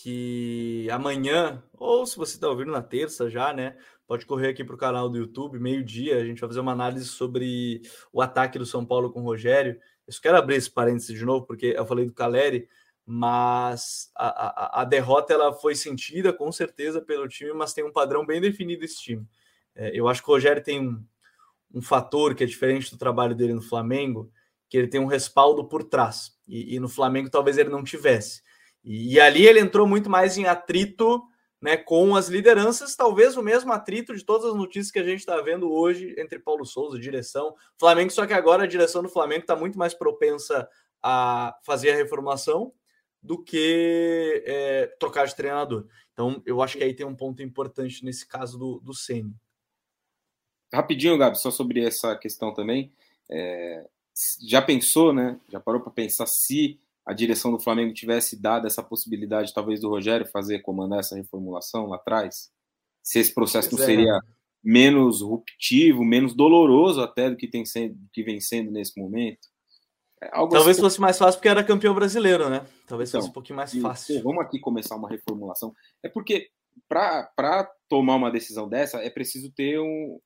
[0.02, 3.78] Que amanhã, ou se você está ouvindo na terça já, né?
[4.08, 6.18] Pode correr aqui para o canal do YouTube, meio-dia.
[6.18, 7.82] A gente vai fazer uma análise sobre
[8.12, 9.80] o ataque do São Paulo com o Rogério.
[10.08, 12.68] Eu só quero abrir esse parênteses de novo, porque eu falei do Caleri,
[13.12, 17.92] mas a, a, a, derrota ela foi sentida com certeza pelo time, mas tem um
[17.92, 19.26] padrão bem definido esse time.
[19.76, 21.04] É, eu acho que o Rogério tem um,
[21.74, 24.32] um fator que é diferente do trabalho dele no Flamengo,
[24.70, 26.38] que ele tem um respaldo por trás.
[26.48, 28.44] E, e, no Flamengo talvez ele não tivesse.
[28.84, 31.20] E, e ali ele entrou muito mais em atrito
[31.60, 35.22] né, com as lideranças, talvez o mesmo atrito de todas as notícias que a gente
[35.22, 39.42] está vendo hoje entre Paulo Souza, direção, Flamengo, só que agora a direção do Flamengo
[39.42, 40.70] está muito mais propensa
[41.02, 42.72] a fazer a reformulação
[43.22, 45.88] do que é, trocar de treinador.
[46.14, 49.36] Então, eu acho que aí tem um ponto importante nesse caso do, do Ceni.
[50.74, 52.92] Rapidinho, Gabi, só sobre essa questão também.
[53.30, 53.88] É,
[54.48, 55.40] já pensou, né?
[55.50, 59.90] Já parou para pensar se a direção do Flamengo tivesse dado essa possibilidade, talvez, do
[59.90, 62.52] Rogério fazer, comandar essa reformulação lá atrás?
[63.02, 63.90] Se esse processo pois não é.
[63.90, 64.20] seria
[64.64, 69.48] menos ruptivo, menos doloroso até do que, tem sendo, que vem sendo nesse momento?
[70.22, 70.82] É Talvez assim.
[70.82, 72.66] fosse mais fácil porque era campeão brasileiro, né?
[72.86, 74.22] Talvez então, fosse um pouquinho mais fácil.
[74.22, 75.74] Vamos aqui começar uma reformulação.
[76.04, 76.50] É porque
[76.88, 80.20] para tomar uma decisão dessa é preciso ter um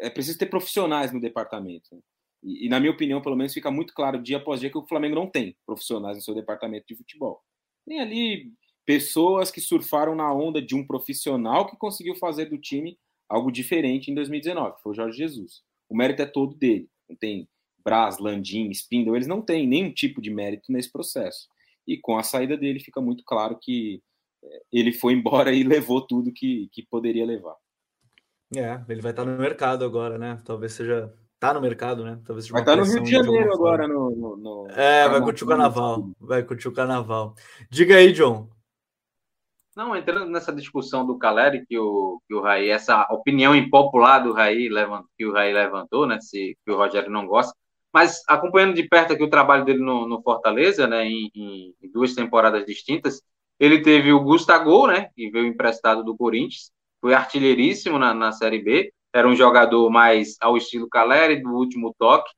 [0.00, 1.88] é preciso ter profissionais no departamento.
[1.92, 2.00] Né?
[2.42, 4.86] E, e, na minha opinião, pelo menos, fica muito claro dia após dia que o
[4.86, 7.42] Flamengo não tem profissionais no seu departamento de futebol.
[7.84, 8.52] Tem ali
[8.86, 12.96] pessoas que surfaram na onda de um profissional que conseguiu fazer do time
[13.28, 15.62] algo diferente em 2019, foi o Jorge Jesus.
[15.88, 16.88] O mérito é todo dele.
[17.08, 17.48] Não tem
[17.88, 21.48] Braz, Landim, Spindle, eles não têm nenhum tipo de mérito nesse processo.
[21.86, 24.02] E com a saída dele fica muito claro que
[24.44, 27.54] é, ele foi embora e levou tudo que, que poderia levar.
[28.54, 30.38] É, ele vai estar no mercado agora, né?
[30.44, 31.12] Talvez seja.
[31.40, 32.20] Tá no mercado, né?
[32.26, 35.44] Talvez seja vai estar no Rio de Janeiro agora, no, no, no, É, vai curtir
[35.44, 36.10] o carnaval.
[36.20, 37.34] Vai curtir o carnaval.
[37.70, 38.50] Diga aí, John.
[39.74, 44.32] Não, entrando nessa discussão do Caleri, que o, que o Raí, essa opinião impopular do
[44.32, 44.68] Raí,
[45.16, 46.20] que o Raí levantou, né?
[46.20, 47.54] Se, que o Rogério não gosta.
[47.92, 52.14] Mas acompanhando de perto aqui o trabalho dele no, no Fortaleza, né, em, em, duas
[52.14, 53.22] temporadas distintas,
[53.58, 56.70] ele teve o Gustavo, né, que veio emprestado do Corinthians,
[57.00, 61.94] foi artilheiríssimo na, na Série B, era um jogador mais ao estilo Caleri, do último
[61.98, 62.30] toque,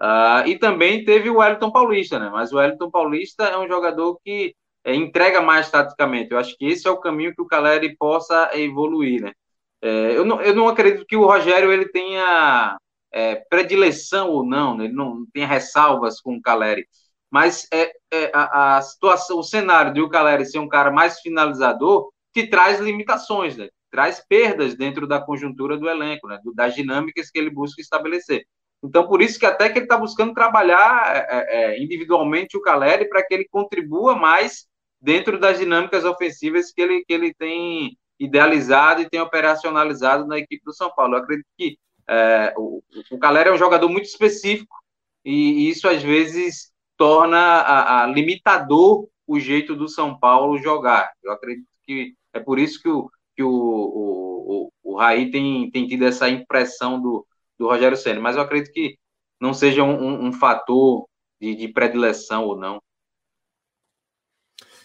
[0.00, 4.18] uh, e também teve o Wellington Paulista, né, mas o Wellington Paulista é um jogador
[4.22, 7.96] que é, entrega mais taticamente, eu acho que esse é o caminho que o Caleri
[7.96, 9.32] possa evoluir, né.
[9.80, 12.78] É, eu, não, eu não acredito que o Rogério ele tenha
[13.12, 14.84] é, predileção ou não, né?
[14.84, 16.86] ele não tem ressalvas com o Caleri,
[17.30, 21.20] mas é, é a, a, situação, o cenário de o Caleri ser um cara mais
[21.20, 23.68] finalizador te traz limitações, né?
[23.90, 26.38] traz perdas dentro da conjuntura do elenco, né?
[26.54, 28.44] das dinâmicas que ele busca estabelecer.
[28.82, 32.60] Então, por isso que até que ele está buscando trabalhar é, é, é, individualmente o
[32.60, 34.66] Caleri para que ele contribua mais
[35.00, 40.64] dentro das dinâmicas ofensivas que ele, que ele tem idealizado e tem operacionalizado na equipe
[40.64, 41.14] do São Paulo.
[41.14, 41.76] Eu acredito que
[42.08, 44.76] é, o, o Calera é um jogador muito específico
[45.24, 51.12] e isso às vezes torna a, a, limitador o jeito do São Paulo jogar.
[51.22, 55.70] Eu acredito que é por isso que o, que o, o, o, o Raí tem,
[55.70, 57.26] tem tido essa impressão do,
[57.58, 58.98] do Rogério Senna, mas eu acredito que
[59.40, 61.06] não seja um, um, um fator
[61.40, 62.80] de, de, predileção ou não.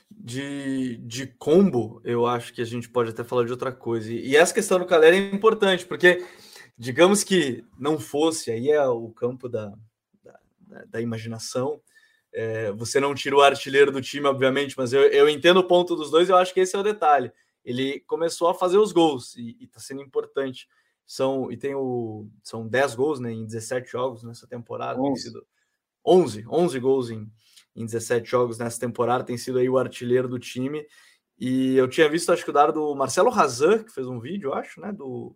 [0.09, 4.11] De, de combo, eu acho que a gente pode até falar de outra coisa.
[4.11, 6.25] E, e essa questão do Calera é importante, porque
[6.77, 9.73] digamos que não fosse, aí é o campo da,
[10.23, 11.81] da, da imaginação.
[12.31, 15.95] É, você não tira o artilheiro do time, obviamente, mas eu, eu entendo o ponto
[15.95, 17.31] dos dois, eu acho que esse é o detalhe.
[17.65, 20.67] Ele começou a fazer os gols e está sendo importante.
[21.05, 24.99] São, e tem o, são 10 gols né, em 17 jogos nessa temporada.
[24.99, 25.47] 11, sido,
[26.05, 27.31] 11, 11 gols em,
[27.75, 30.85] em 17 jogos nessa temporada, tem sido aí o artilheiro do time.
[31.39, 34.53] E eu tinha visto, acho que o dado do Marcelo Razan, que fez um vídeo,
[34.53, 35.35] acho, né, do,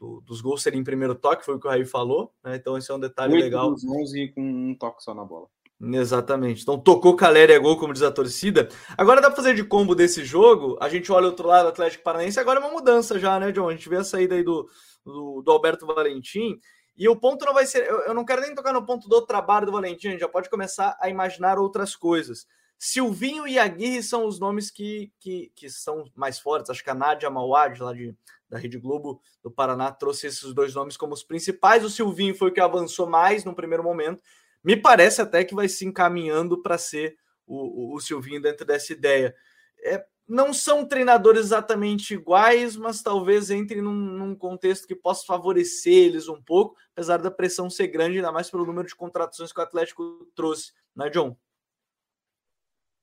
[0.00, 2.56] do, dos gols serem em primeiro toque, foi o que o Raí falou, né?
[2.56, 3.70] Então esse é um detalhe 8 legal.
[3.70, 5.46] Dos 11 com um toque só na bola.
[5.82, 6.62] Exatamente.
[6.62, 8.68] Então tocou Caleri é gol, como diz a torcida.
[8.96, 10.78] Agora dá pra fazer de combo desse jogo.
[10.80, 12.40] A gente olha o outro lado, Atlético Paranaense.
[12.40, 13.68] Agora é uma mudança já, né, John?
[13.68, 14.68] A gente vê a saída aí do,
[15.04, 16.58] do, do Alberto Valentim.
[16.96, 17.86] E o ponto não vai ser.
[17.86, 20.28] Eu, eu, não quero nem tocar no ponto do trabalho do Valentim, a gente já
[20.28, 22.46] pode começar a imaginar outras coisas.
[22.78, 26.70] Silvinho e Aguirre são os nomes que, que, que são mais fortes.
[26.70, 28.14] Acho que a Nádia Mauad, lá de,
[28.50, 31.84] da Rede Globo do Paraná, trouxe esses dois nomes como os principais.
[31.84, 34.20] O Silvinho foi o que avançou mais no primeiro momento.
[34.62, 38.92] Me parece até que vai se encaminhando para ser o, o, o, Silvinho dentro dessa
[38.92, 39.34] ideia.
[39.82, 45.92] É, não são treinadores exatamente iguais, mas talvez entrem num, num, contexto que possa favorecer
[45.92, 49.60] eles um pouco, apesar da pressão ser grande, ainda mais pelo número de contratações que
[49.60, 51.36] o Atlético trouxe, né, John?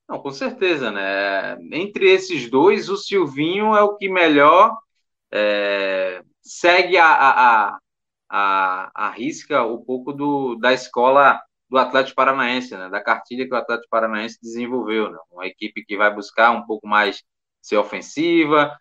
[0.08, 1.58] Não, com certeza, né?
[1.72, 4.78] Entre esses dois, o Silvinho é o que melhor
[5.32, 7.80] é, segue a, a,
[8.30, 12.90] a, a, risca um pouco do, da escola do Atlético Paranaense, né?
[12.90, 15.12] da cartilha que o Atlético Paranaense desenvolveu.
[15.12, 15.18] Né?
[15.32, 17.24] Uma equipe que vai buscar um pouco mais
[17.62, 18.78] ser ofensiva,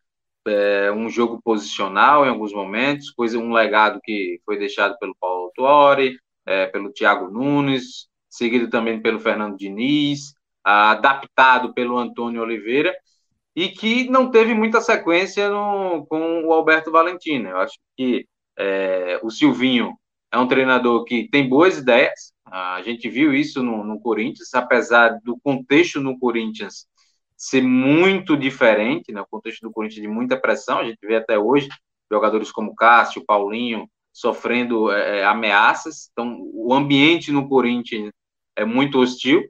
[0.46, 5.50] é, um jogo posicional em alguns momentos, coisa um legado que foi deixado pelo Paulo
[5.54, 10.35] Tuori, é, pelo Thiago Nunes, seguido também pelo Fernando Diniz.
[10.64, 12.94] adaptado pelo Antônio Oliveira
[13.56, 17.48] e que não teve muita sequência no, com o Alberto Valentina.
[17.48, 19.98] Eu acho que é, o Silvinho
[20.30, 25.18] é um treinador que tem boas ideias, a gente viu isso no, no Corinthians, apesar
[25.24, 26.86] do contexto no Corinthians
[27.36, 29.20] ser muito diferente, né?
[29.20, 31.68] o contexto do Corinthians de muita pressão, a gente vê até hoje
[32.10, 38.12] jogadores como Cássio, Paulinho, sofrendo é, é ameaças, então o ambiente no Corinthians
[38.54, 39.42] é muito hostil,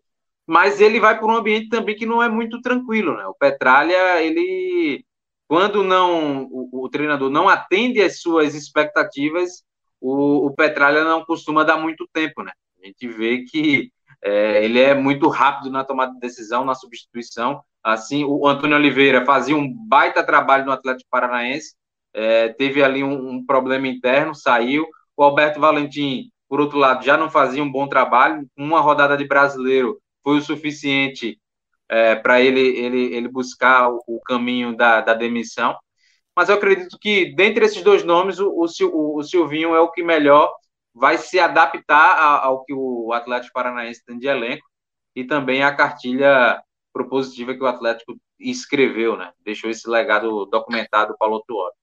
[0.46, 3.26] mas ele vai para um ambiente também que não é muito tranquilo, né?
[3.26, 5.04] O Petralha, ele
[5.48, 9.64] quando não o, o treinador não atende às suas expectativas,
[10.00, 12.52] o, o, Petralha não costuma dar muito tempo, né?
[12.82, 13.90] A gente vê que
[14.22, 17.60] é, ele é muito rápido na tomada de decisão, na substituição.
[17.82, 21.74] Assim, o Antônio Oliveira fazia um baita trabalho no Atlético Paranaense,
[22.12, 24.86] é, teve ali um, um, problema interno, saiu.
[25.16, 28.46] O Alberto Valentim, por outro lado, já não fazia um bom trabalho.
[28.56, 31.40] Uma rodada de brasileiro foi o suficiente
[31.88, 35.78] é, para ele, ele, ele buscar o, o caminho da, da, demissão.
[36.34, 40.02] Mas eu acredito que, dentre esses dois nomes, o, o, o Silvinho é o que
[40.02, 40.52] melhor
[40.92, 44.66] vai se adaptar ao que o Atlético Paranaense tem de elenco
[45.14, 46.60] e também a cartilha
[46.92, 49.32] propositiva que o Atlético escreveu, né?
[49.44, 51.74] Deixou esse legado documentado para outro hora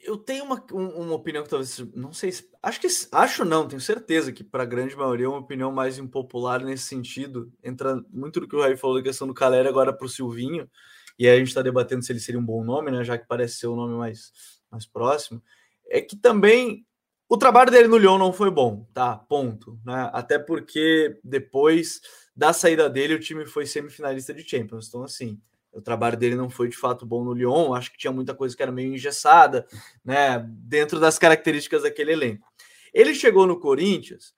[0.00, 3.80] eu tenho uma, uma opinião que talvez não sei se acho que acho não tenho
[3.80, 8.40] certeza que para a grande maioria é uma opinião mais impopular nesse sentido entra muito
[8.40, 10.70] do que o Raí falou da questão do Caleri agora para o Silvinho
[11.18, 13.26] e aí a gente está debatendo se ele seria um bom nome né já que
[13.26, 14.32] parece ser o nome mais
[14.70, 15.42] mais próximo
[15.88, 16.86] é que também
[17.28, 22.00] o trabalho dele no Lyon não foi bom tá ponto né até porque depois
[22.36, 25.40] da saída dele o time foi semifinalista de Champions então assim
[25.72, 28.56] o trabalho dele não foi de fato bom no Lyon, acho que tinha muita coisa
[28.56, 29.66] que era meio engessada,
[30.04, 32.46] né, dentro das características daquele elenco.
[32.92, 34.34] Ele chegou no Corinthians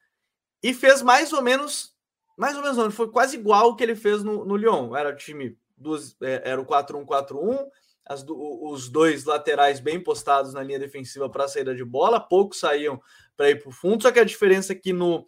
[0.63, 1.95] e fez mais ou menos,
[2.37, 4.95] mais ou menos não, foi quase igual o que ele fez no, no Lyon.
[4.95, 7.67] Era o time, duas, é, era o 4-1-4-1,
[8.05, 12.59] as, os dois laterais bem postados na linha defensiva para a saída de bola, poucos
[12.59, 13.01] saíam
[13.37, 15.25] para ir para o fundo, só que a diferença é que no,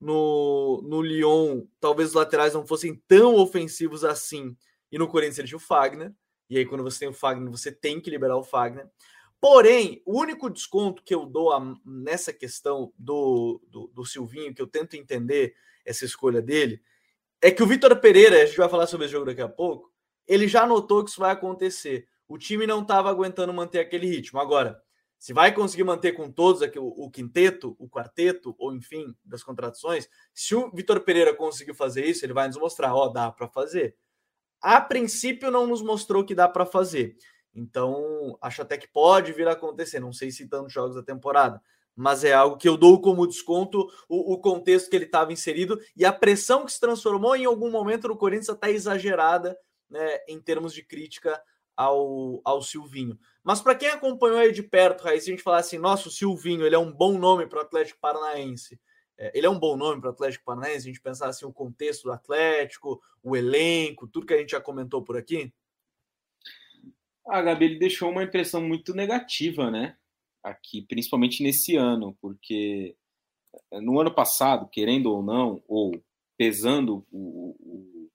[0.00, 4.56] no, no Lyon, talvez os laterais não fossem tão ofensivos assim,
[4.90, 6.12] e no Corinthians ele tinha o Fagner.
[6.48, 8.88] E aí, quando você tem o Fagner, você tem que liberar o Fagner.
[9.40, 14.62] Porém, o único desconto que eu dou a, nessa questão do, do, do, Silvinho, que
[14.62, 16.82] eu tento entender essa escolha dele,
[17.40, 19.92] é que o Vitor Pereira, a gente vai falar sobre esse jogo daqui a pouco,
[20.26, 22.08] ele já notou que isso vai acontecer.
[22.26, 24.40] O time não estava aguentando manter aquele ritmo.
[24.40, 24.82] Agora,
[25.18, 29.42] se vai conseguir manter com todos aqui o, o quinteto, o quarteto, ou enfim, das
[29.42, 33.48] contratações, se o Vitor Pereira conseguir fazer isso, ele vai nos mostrar, ó, dá para
[33.48, 33.96] fazer
[34.60, 37.16] a princípio não nos mostrou que dá para fazer.
[37.54, 39.98] Então, acho até que pode vir a acontecer.
[39.98, 41.60] Não sei se tantos jogos da temporada,
[41.94, 45.80] mas é algo que eu dou como desconto o, o contexto que ele estava inserido
[45.96, 49.56] e a pressão que se transformou em algum momento no Corinthians até exagerada
[49.88, 51.40] né, em termos de crítica
[51.74, 53.18] ao, ao Silvinho.
[53.42, 56.12] Mas para quem acompanhou aí de perto, Raíssa, se a gente falar assim, nossa, o
[56.12, 58.78] Silvinho ele é um bom nome para o Atlético Paranaense.
[59.18, 61.52] É, ele é um bom nome para o Atlético Paranaense, a gente pensar assim, o
[61.52, 65.52] contexto do Atlético, o elenco, tudo que a gente já comentou por aqui?
[67.26, 69.96] Ah, Gabi, ele deixou uma impressão muito negativa, né?
[70.42, 72.94] Aqui, principalmente nesse ano, porque
[73.72, 75.92] eh, no ano passado, querendo ou não, ou
[76.36, 78.10] pesando o, o,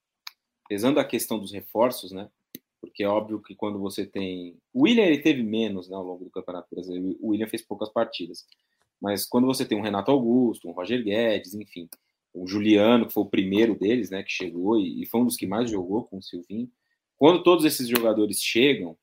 [0.69, 2.29] pesando a questão dos reforços, né?
[2.79, 4.57] Porque é óbvio que quando você tem.
[4.73, 7.17] O William ele teve menos né, ao longo do Campeonato Brasileiro.
[7.19, 8.47] O William fez poucas partidas.
[9.01, 11.89] Mas quando você tem um Renato Augusto, um Roger Guedes, enfim,
[12.33, 15.35] o Juliano, que foi o primeiro deles, né, que chegou e, e foi um dos
[15.35, 16.69] que mais jogou com o Silvinho.
[17.17, 18.97] Quando todos esses jogadores chegam,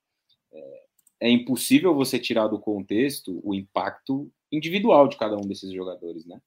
[0.53, 0.83] é,
[1.23, 6.41] é, impossível você tirar do contexto o impacto individual de cada um desses jogadores, né?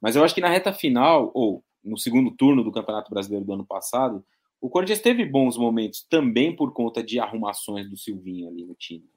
[0.00, 3.52] Mas eu acho que na reta final, ou no segundo turno do Campeonato Brasileiro do
[3.52, 4.24] ano passado,
[4.60, 9.08] o Corinthians teve bons momentos também por conta de arrumações do Silvinho ali no time.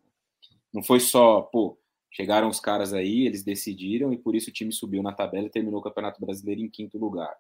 [0.73, 1.77] Não foi só, pô,
[2.11, 5.49] Chegaram os caras aí, eles decidiram e por isso o time subiu na tabela e
[5.49, 7.33] terminou o Campeonato Brasileiro em quinto lugar.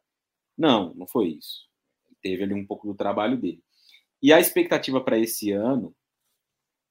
[0.57, 1.67] Não, não foi isso.
[2.21, 3.61] Teve ali um pouco do trabalho dele.
[4.23, 5.93] E a expectativa para esse ano,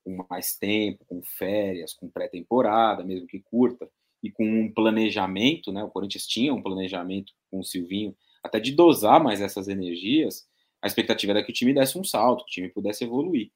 [0.04, 3.90] com mais tempo, com férias, com pré-temporada, mesmo que curta,
[4.22, 5.82] e com um planejamento, né?
[5.82, 10.46] O Corinthians tinha um planejamento com o Silvinho, até de dosar mais essas energias.
[10.82, 13.50] A expectativa era que o time desse um salto, que o time pudesse evoluir.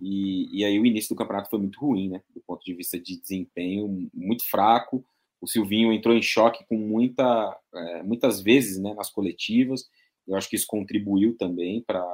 [0.00, 2.22] E, e aí o início do campeonato foi muito ruim, né?
[2.34, 5.04] Do ponto de vista de desempenho, muito fraco.
[5.40, 9.88] O Silvinho entrou em choque com muita, é, muitas vezes né, nas coletivas.
[10.26, 12.04] Eu acho que isso contribuiu também para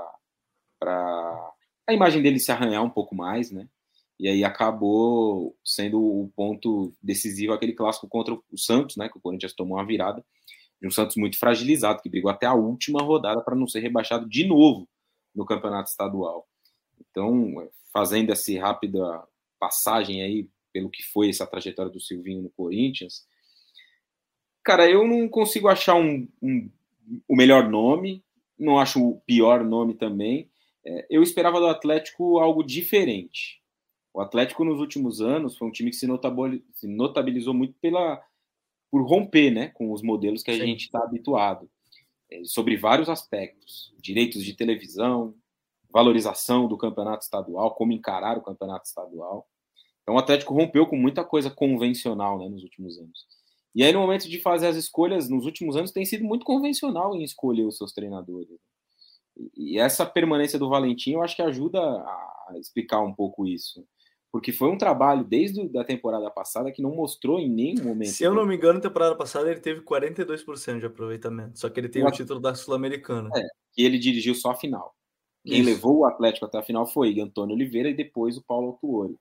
[1.87, 3.69] a imagem dele se arranhar um pouco mais, né?
[4.19, 9.09] E aí acabou sendo o ponto decisivo aquele clássico contra o Santos, né?
[9.09, 10.25] Que o Corinthians tomou uma virada.
[10.81, 14.29] de um Santos muito fragilizado, que brigou até a última rodada para não ser rebaixado
[14.29, 14.89] de novo
[15.35, 16.47] no campeonato estadual.
[17.17, 19.27] Então, fazendo essa rápida
[19.59, 23.27] passagem aí pelo que foi essa trajetória do Silvinho no Corinthians,
[24.63, 26.71] cara, eu não consigo achar um, um
[27.27, 28.23] o melhor nome,
[28.59, 30.51] não acho o pior nome também.
[30.85, 33.63] É, eu esperava do Atlético algo diferente.
[34.13, 38.23] O Atlético nos últimos anos foi um time que se notabilizou muito pela
[38.91, 40.67] por romper, né, com os modelos que a Sim.
[40.67, 41.69] gente está habituado,
[42.31, 45.35] é, sobre vários aspectos, direitos de televisão,
[45.97, 49.49] valorização do campeonato estadual, como encarar o campeonato estadual.
[50.03, 53.27] Então o Atlético rompeu com muita coisa convencional, né, nos últimos anos.
[53.75, 57.15] E aí no momento de fazer as escolhas, nos últimos anos tem sido muito convencional
[57.15, 58.49] em escolher os seus treinadores.
[59.57, 63.83] E essa permanência do Valentim, eu acho que ajuda a explicar um pouco isso
[64.37, 68.11] porque foi um trabalho desde a temporada passada que não mostrou em nenhum momento.
[68.11, 71.81] Se eu não me engano, na temporada passada ele teve 42% de aproveitamento, só que
[71.81, 73.31] ele tem o, o título da Sul-Americana.
[73.35, 73.43] É,
[73.79, 74.95] e ele dirigiu só a final.
[75.47, 75.71] Quem Isso.
[75.71, 79.17] levou o Atlético até a final foi Antônio Oliveira e depois o Paulo Autuori.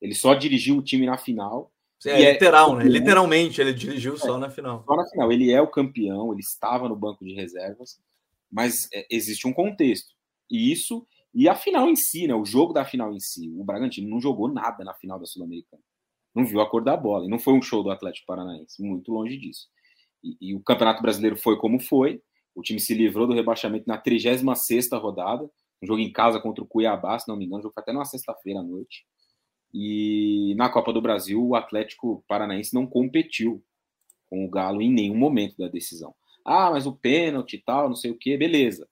[0.00, 1.72] Ele só dirigiu o time na final.
[2.06, 2.84] É, é literal, né?
[2.84, 4.84] Literalmente, ele dirigiu é, só na final.
[4.86, 5.32] Só na final.
[5.32, 7.98] Ele é o campeão, ele estava no banco de reservas,
[8.50, 10.14] mas é, existe um contexto.
[10.50, 12.34] E isso e a final em si, né?
[12.34, 13.52] O jogo da final em si.
[13.56, 15.82] O Bragantino não jogou nada na final da Sul-Americana.
[16.32, 17.26] Não viu a cor da bola.
[17.26, 18.80] E não foi um show do Atlético Paranaense.
[18.80, 19.66] Muito longe disso.
[20.22, 22.22] E, e o Campeonato Brasileiro foi como foi.
[22.54, 25.50] O time se livrou do rebaixamento na 36 rodada.
[25.84, 27.60] Um jogo em casa contra o Cuiabá, se não me engano.
[27.60, 29.04] O jogo foi até numa sexta-feira à noite.
[29.72, 33.62] E na Copa do Brasil, o Atlético Paranaense não competiu
[34.26, 36.14] com o Galo em nenhum momento da decisão.
[36.44, 38.88] Ah, mas o pênalti e tal, não sei o que, beleza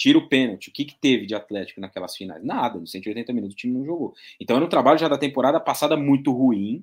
[0.00, 0.70] tira o pênalti.
[0.70, 2.42] O que, que teve de Atlético naquelas finais?
[2.42, 4.14] Nada, nos 180 minutos o time não jogou.
[4.40, 6.82] Então era um trabalho já da temporada passada muito ruim.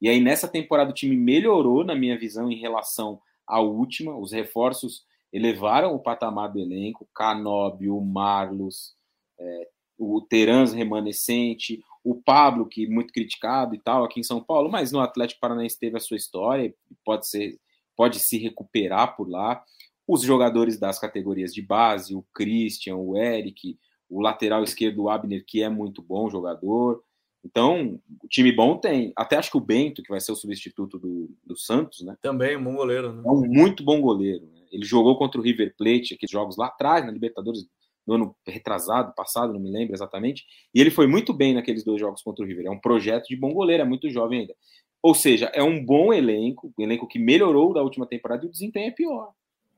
[0.00, 4.16] E aí nessa temporada o time melhorou, na minha visão, em relação à última.
[4.16, 5.04] Os reforços
[5.36, 7.06] elevaram o patamar do elenco.
[7.14, 8.94] Canóbio, Marlos,
[9.38, 9.68] é,
[9.98, 14.92] o Terans remanescente, o Pablo, que muito criticado e tal aqui em São Paulo, mas
[14.92, 16.74] no Atlético Paranaense teve a sua história,
[17.04, 17.58] pode ser,
[17.94, 19.62] pode se recuperar por lá
[20.08, 23.78] os jogadores das categorias de base, o Christian, o Eric,
[24.08, 27.02] o lateral esquerdo, o Abner, que é muito bom jogador.
[27.44, 29.12] Então, o time bom tem.
[29.16, 32.16] Até acho que o Bento, que vai ser o substituto do, do Santos, né?
[32.22, 33.22] Também um bom goleiro, né?
[33.24, 34.48] É um muito bom goleiro.
[34.76, 37.66] Ele jogou contra o River Plate, aqueles jogos lá atrás, na Libertadores,
[38.06, 40.44] no ano retrasado, passado, não me lembro exatamente.
[40.74, 42.66] E ele foi muito bem naqueles dois jogos contra o River.
[42.66, 44.54] É um projeto de bom goleiro, é muito jovem ainda.
[45.02, 48.52] Ou seja, é um bom elenco, um elenco que melhorou da última temporada e o
[48.52, 49.32] desempenho é pior.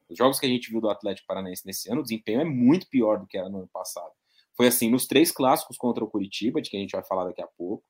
[0.09, 2.88] Os jogos que a gente viu do Atlético Paranaense nesse ano, o desempenho é muito
[2.88, 4.11] pior do que era no ano passado.
[4.57, 7.42] Foi assim nos três clássicos contra o Curitiba, de que a gente vai falar daqui
[7.42, 7.84] a pouco,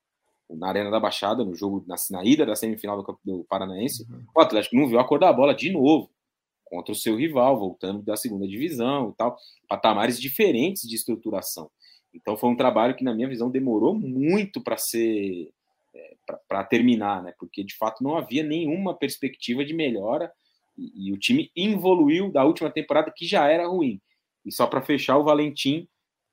[0.49, 4.25] na Arena da Baixada, no jogo, na, na ida da semifinal do, do Paranaense, uhum.
[4.35, 6.09] o Atlético não viu a cor da bola de novo
[6.69, 11.69] contra o seu rival, voltando da segunda divisão e tal, patamares diferentes de estruturação.
[12.13, 15.49] Então foi um trabalho que, na minha visão, demorou muito para ser
[15.93, 16.15] é,
[16.47, 17.33] para terminar, né?
[17.39, 20.31] Porque de fato não havia nenhuma perspectiva de melhora
[20.77, 23.99] e, o time evoluiu da última temporada que já era ruim.
[24.45, 25.87] E só para fechar, o Valentim,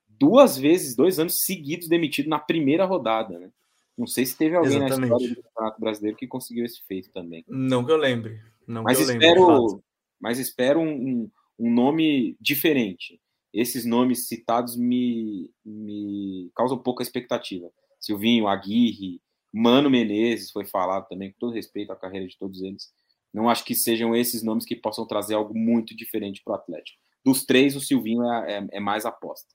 [0.09, 3.51] duas vezes, dois anos seguidos demitido na primeira rodada, né?
[3.99, 5.01] Não sei se teve alguém Exatamente.
[5.01, 7.45] na história do Campeonato Brasileiro que conseguiu esse feito também.
[7.49, 8.41] Não que eu lembre.
[8.67, 9.83] Não mas, eu espero,
[10.21, 13.21] mas espero um, um, nome diferente.
[13.53, 17.71] Esses nomes citados me, me causam pouca expectativa.
[18.01, 19.21] Silvinho, Aguirre,
[19.53, 22.93] Mano Menezes foi falado também, com todo respeito à carreira de todos eles.
[23.33, 26.99] Não acho que sejam esses nomes que possam trazer algo muito diferente para o Atlético.
[27.25, 29.49] Dos três, o Silvinho é, é, é mais aposta.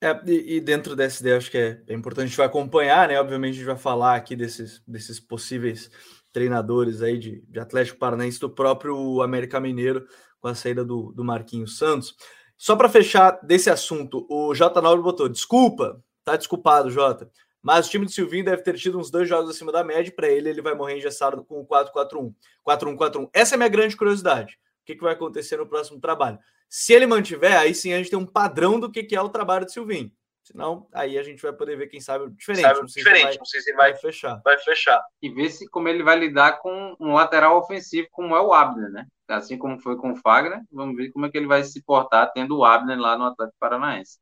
[0.00, 3.08] É, e, e, dentro dessa ideia, acho que é, é, importante, a gente vai acompanhar,
[3.08, 3.20] né?
[3.20, 5.90] Obviamente, a gente vai falar aqui desses, desses possíveis
[6.32, 10.06] treinadores aí de, de Atlético Paranaense, do próprio América Mineiro,
[10.40, 12.14] com a saída do, do Marquinhos Santos.
[12.56, 14.80] Só para fechar desse assunto, o J.
[14.80, 17.30] Nauro botou: desculpa, tá desculpado, Jota.
[17.62, 20.12] Mas o time do Silvinho deve ter tido uns dois jogos acima da média.
[20.14, 22.32] Para ele, ele vai morrer engessado com o 4-4-1.
[22.66, 23.28] 4-1-4-1.
[23.32, 24.54] Essa é a minha grande curiosidade.
[24.82, 26.38] O que, que vai acontecer no próximo trabalho?
[26.68, 29.28] Se ele mantiver, aí sim a gente tem um padrão do que, que é o
[29.28, 30.10] trabalho do Silvinho.
[30.50, 32.62] Senão, aí a gente vai poder ver, quem sabe, diferente.
[32.62, 34.40] Sabe, não sei diferente, se vai, não sei se vai, vai, fechar.
[34.42, 35.04] Vai fechar.
[35.20, 38.90] E ver se como ele vai lidar com um lateral ofensivo, como é o Abner,
[38.90, 39.06] né?
[39.28, 42.32] Assim como foi com o Fagner, vamos ver como é que ele vai se portar
[42.32, 44.18] tendo o Abner lá no Atlético Paranaense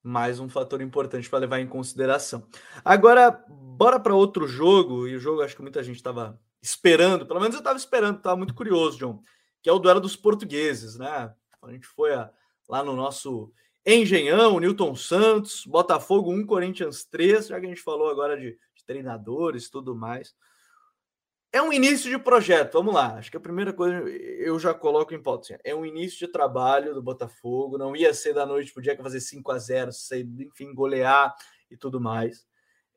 [0.00, 2.46] mais um fator importante para levar em consideração.
[2.82, 7.40] Agora, bora para outro jogo, e o jogo acho que muita gente estava esperando, pelo
[7.40, 9.20] menos eu estava esperando, estava muito curioso, John,
[9.60, 11.34] que é o duelo dos portugueses, né?
[11.60, 12.30] A gente foi a,
[12.68, 13.52] lá no nosso
[13.90, 18.84] Engenhão, Newton Santos, Botafogo 1, Corinthians 3, já que a gente falou agora de, de
[18.84, 20.34] treinadores tudo mais.
[21.50, 23.14] é um início de projeto, vamos lá.
[23.14, 25.54] Acho que a primeira coisa eu já coloco em pauta.
[25.54, 27.78] Assim, é um início de trabalho do Botafogo.
[27.78, 29.90] Não ia ser da noite para o dia que fazer 5 a 0
[30.40, 31.34] enfim, golear
[31.70, 32.46] e tudo mais.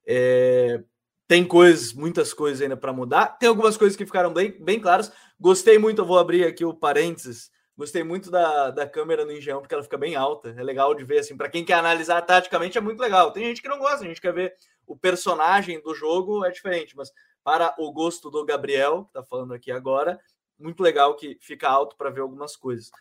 [0.06, 0.84] É,
[1.26, 3.38] tem coisas, muitas coisas ainda para mudar.
[3.38, 5.10] Tem algumas coisas que ficaram bem, bem claras.
[5.39, 7.50] Gostei muito, eu vou abrir aqui o parênteses.
[7.82, 10.54] Gostei muito da, da câmera no Engenhão, porque ela fica bem alta.
[10.56, 13.32] É legal de ver, assim, para quem quer analisar taticamente é muito legal.
[13.32, 14.54] Tem gente que não gosta, a gente quer ver
[14.86, 17.12] o personagem do jogo, é diferente, mas
[17.44, 20.20] para o gosto do Gabriel, que está falando aqui agora.
[20.60, 22.92] Muito legal que fica alto para ver algumas coisas.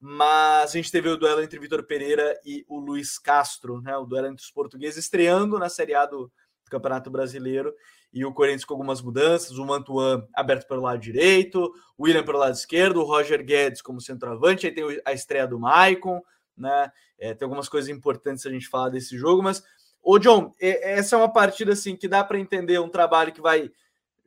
[0.00, 3.94] Mas a gente teve o duelo entre Vitor Pereira e o Luiz Castro, né?
[3.98, 6.32] O duelo entre os portugueses estreando na Série A do
[6.70, 7.74] Campeonato Brasileiro.
[8.12, 12.38] E o Corinthians com algumas mudanças, o Mantuan aberto pelo lado direito, o William pelo
[12.38, 16.20] lado esquerdo, o Roger Guedes como centroavante, aí tem a estreia do Maicon,
[16.56, 16.90] né?
[17.18, 19.62] É, tem algumas coisas importantes a gente falar desse jogo, mas,
[20.02, 23.70] ô John, essa é uma partida assim que dá para entender um trabalho que vai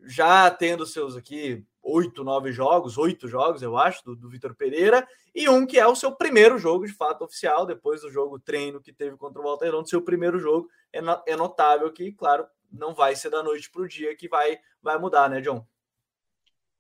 [0.06, 5.06] já tendo seus aqui oito, nove jogos, oito jogos, eu acho, do, do Vitor Pereira,
[5.36, 8.80] e um que é o seu primeiro jogo de fato oficial, depois do jogo treino
[8.80, 10.70] que teve contra o Walter Redondo, seu primeiro jogo.
[10.94, 14.58] É, é notável que, claro, não vai ser da noite para o dia que vai,
[14.82, 15.66] vai mudar, né, John?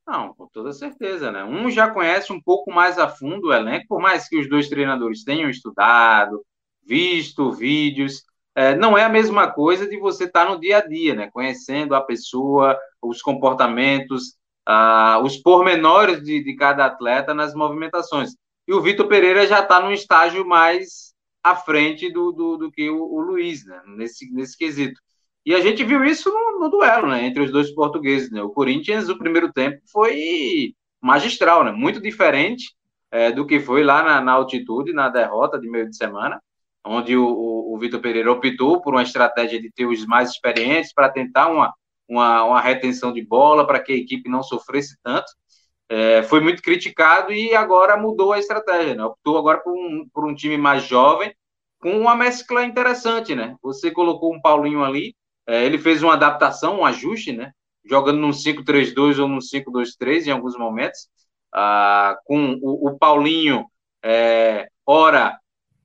[0.06, 1.44] Não, com toda certeza, né?
[1.46, 4.68] Um já conhece um pouco mais a fundo o elenco, por mais que os dois
[4.68, 6.44] treinadores tenham estudado,
[6.86, 8.24] visto vídeos,
[8.56, 11.30] é, não é a mesma coisa de você estar tá no dia a dia, né?
[11.32, 14.36] Conhecendo a pessoa, os comportamentos,
[14.66, 18.32] ah, os pormenores de, de cada atleta nas movimentações.
[18.68, 21.14] E o Vitor Pereira já está num estágio mais
[21.44, 23.82] à frente do, do, do que o, o, Luiz, né?
[23.88, 25.00] Nesse, nesse quesito.
[25.46, 27.26] E a gente viu isso no, no, duelo, né?
[27.26, 28.42] Entre os dois portugueses, né?
[28.42, 31.72] O Corinthians, o primeiro tempo, foi magistral, né?
[31.72, 32.74] Muito diferente
[33.12, 36.40] é, do que foi lá na, na altitude, na derrota de meio de semana
[36.86, 40.94] onde o, o, o Vitor Pereira optou por uma estratégia de ter os mais experientes
[40.94, 41.74] para tentar uma,
[42.08, 45.32] uma, uma, retenção de bola, para que a equipe não sofresse tanto.
[45.90, 49.04] É, foi muito criticado e agora mudou a estratégia, né?
[49.06, 51.34] optou agora por um, por um time mais jovem,
[51.80, 53.36] com uma mescla interessante.
[53.36, 53.56] Né?
[53.62, 55.16] Você colocou um Paulinho ali,
[55.48, 57.52] é, ele fez uma adaptação, um ajuste, né?
[57.86, 61.10] jogando num 5-3-2 ou num 5-2-3 em alguns momentos,
[61.54, 63.66] ah, com o, o Paulinho,
[64.04, 65.38] é, ora,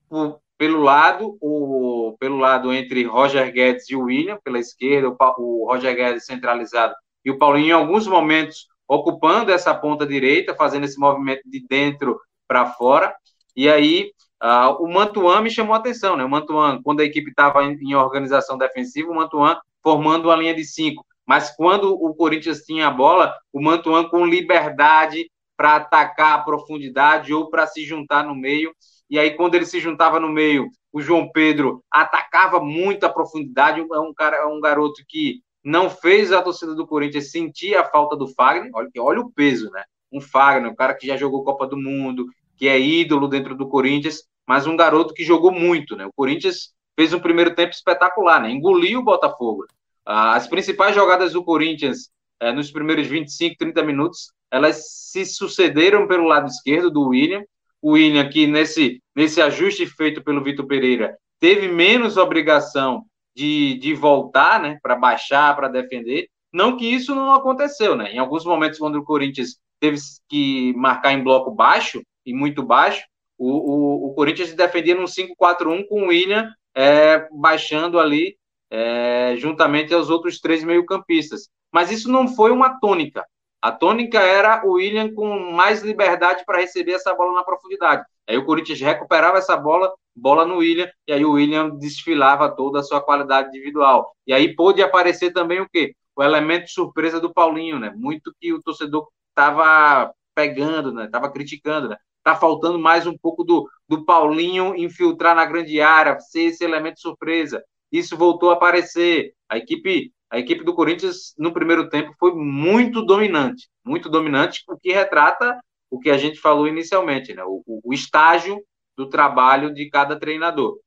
[0.09, 5.17] por, pelo lado, o, pelo lado entre Roger Guedes e o William, pela esquerda, o,
[5.39, 6.95] o Roger Guedes centralizado
[7.25, 12.19] e o Paulinho, em alguns momentos, ocupando essa ponta direita, fazendo esse movimento de dentro
[12.47, 13.15] para fora.
[13.55, 14.13] E aí,
[14.43, 16.25] uh, o Mantuan me chamou a atenção, né?
[16.25, 20.55] O Mantuan, quando a equipe estava em, em, organização defensiva, o Mantuan formando uma linha
[20.55, 21.05] de cinco.
[21.27, 27.35] Mas quando o Corinthians tinha a bola, o Mantuan com liberdade para atacar a profundidade
[27.35, 28.73] ou para se juntar no meio
[29.11, 33.81] e aí, quando ele se juntava no meio, o João Pedro atacava muito a profundidade.
[33.81, 37.85] É um cara, é um garoto que não fez a torcida do Corinthians sentir a
[37.85, 38.71] falta do Fagner.
[38.75, 39.83] Olha, olha o peso, né?
[40.13, 42.27] Um Fagner, um cara que já jogou Copa do Mundo,
[42.59, 46.05] que é ídolo dentro do Corinthians, mas um garoto que jogou muito, né?
[46.05, 48.51] O Corinthians fez um primeiro tempo espetacular, né?
[48.51, 49.67] Engoliu o Botafogo.
[50.05, 56.25] As principais jogadas do Corinthians eh, nos primeiros 25, 30 minutos, elas se sucederam pelo
[56.25, 57.45] lado esquerdo do William,
[57.81, 63.05] o William, que nesse, nesse ajuste feito pelo Vitor Pereira, teve menos obrigação
[63.37, 66.29] de, de voltar né, para baixar, para defender.
[66.53, 68.13] Não que isso não aconteceu, né?
[68.13, 69.99] Em alguns momentos, quando o Corinthians teve
[70.29, 73.03] que marcar em bloco baixo, e muito baixo,
[73.39, 78.37] o, o, o Corinthians defendia num 5-4-1 com o William é, baixando ali
[78.71, 81.49] é, juntamente aos outros três meio-campistas.
[81.73, 83.25] Mas isso não foi uma tônica.
[83.63, 88.05] A tônica era o William com mais liberdade para receber essa bola na profundidade.
[88.29, 92.81] Aí o Corinthians recuperava essa bola, bola no William, e aí o William desfilava toda
[92.81, 94.13] a sua qualidade individual.
[94.27, 95.95] E aí pôde aparecer também o quê?
[96.15, 97.93] O elemento surpresa do Paulinho, né?
[97.97, 101.07] Muito que o torcedor estava pegando, né?
[101.07, 101.97] Estava criticando, né?
[102.29, 107.01] Tá faltando mais um pouco do, do Paulinho infiltrar na grande área, ser esse elemento
[107.01, 107.65] surpresa.
[107.91, 109.33] Isso voltou a aparecer.
[109.49, 114.77] A equipe a equipe do Corinthians no primeiro tempo foi muito dominante, muito dominante, o
[114.77, 115.59] que retrata
[115.91, 117.43] o que a gente falou inicialmente, né?
[117.45, 118.63] o, o, o estágio
[118.95, 120.79] do trabalho de cada treinador.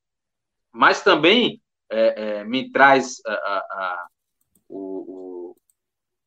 [0.71, 4.07] Mas também é, é, me traz a, a, a,
[4.69, 5.55] o,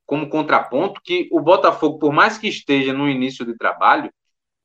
[0.04, 4.10] como contraponto que o Botafogo, por mais que esteja no início de trabalho,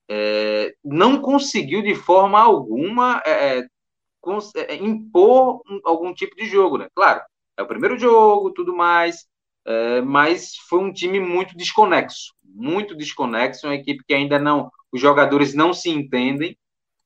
[0.10, 6.88] é, não conseguiu de forma alguma é, é, impor algum tipo de jogo, né?
[6.96, 7.22] Claro,
[7.56, 9.28] é o primeiro jogo, tudo mais,
[9.66, 15.00] é, mas foi um time muito desconexo, muito desconexo, uma equipe que ainda não, os
[15.00, 16.58] jogadores não se entendem,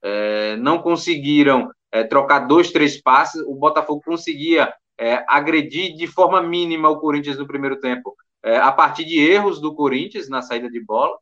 [0.01, 6.41] é, não conseguiram é, trocar dois, três passes, o Botafogo conseguia é, agredir de forma
[6.41, 10.69] mínima o Corinthians no primeiro tempo, é, a partir de erros do Corinthians na saída
[10.69, 11.17] de bola,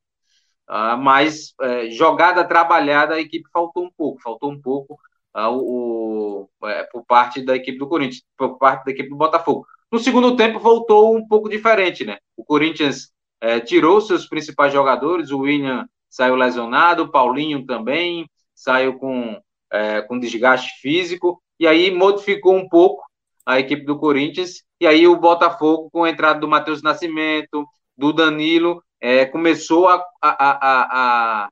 [0.71, 4.97] uh, mas é, jogada trabalhada a equipe faltou um pouco, faltou um pouco
[5.35, 9.67] uh, o, é, por parte da equipe do Corinthians, por parte da equipe do Botafogo.
[9.91, 12.17] No segundo tempo voltou um pouco diferente, né?
[12.37, 13.11] O Corinthians
[13.41, 19.41] é, tirou seus principais jogadores, o William saiu lesionado, o Paulinho também saiu com,
[20.07, 23.03] com desgaste físico, e aí modificou um pouco
[23.45, 27.65] a equipe do Corinthians, e aí o Botafogo, com a entrada do Matheus Nascimento,
[27.97, 31.49] do Danilo, é, começou a, a, a,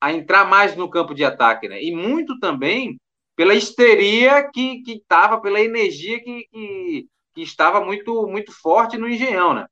[0.00, 1.80] a, entrar mais no campo de ataque, né?
[1.80, 2.98] E muito também
[3.36, 9.54] pela histeria que estava, pela energia que, que, que, estava muito, muito forte no Engenhão,
[9.54, 9.66] né?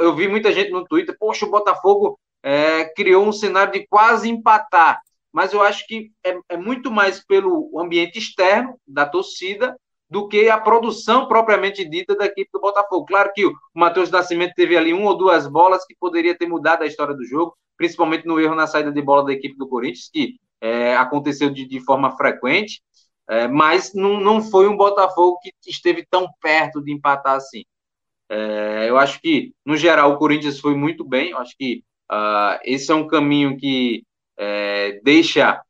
[0.00, 4.30] Eu vi muita gente no Twitter, poxa, o Botafogo é, criou um cenário de quase
[4.30, 5.00] empatar,
[5.32, 9.76] mas eu acho que é, é muito mais pelo ambiente externo da torcida
[10.10, 13.06] do que a produção propriamente dita da equipe do Botafogo.
[13.06, 16.82] Claro que o Matheus Nascimento teve ali uma ou duas bolas que poderia ter mudado
[16.82, 20.08] a história do jogo, principalmente no erro na saída de bola da equipe do Corinthians,
[20.12, 22.80] que é, aconteceu de, de, forma frequente,
[23.28, 27.64] é, mas não, não foi um Botafogo que esteve tão perto de empatar assim.
[28.30, 32.58] É, eu acho que, no geral, o Corinthians foi muito bem, eu acho que uh,
[32.64, 34.04] esse é um caminho que
[34.36, 35.62] é, deixa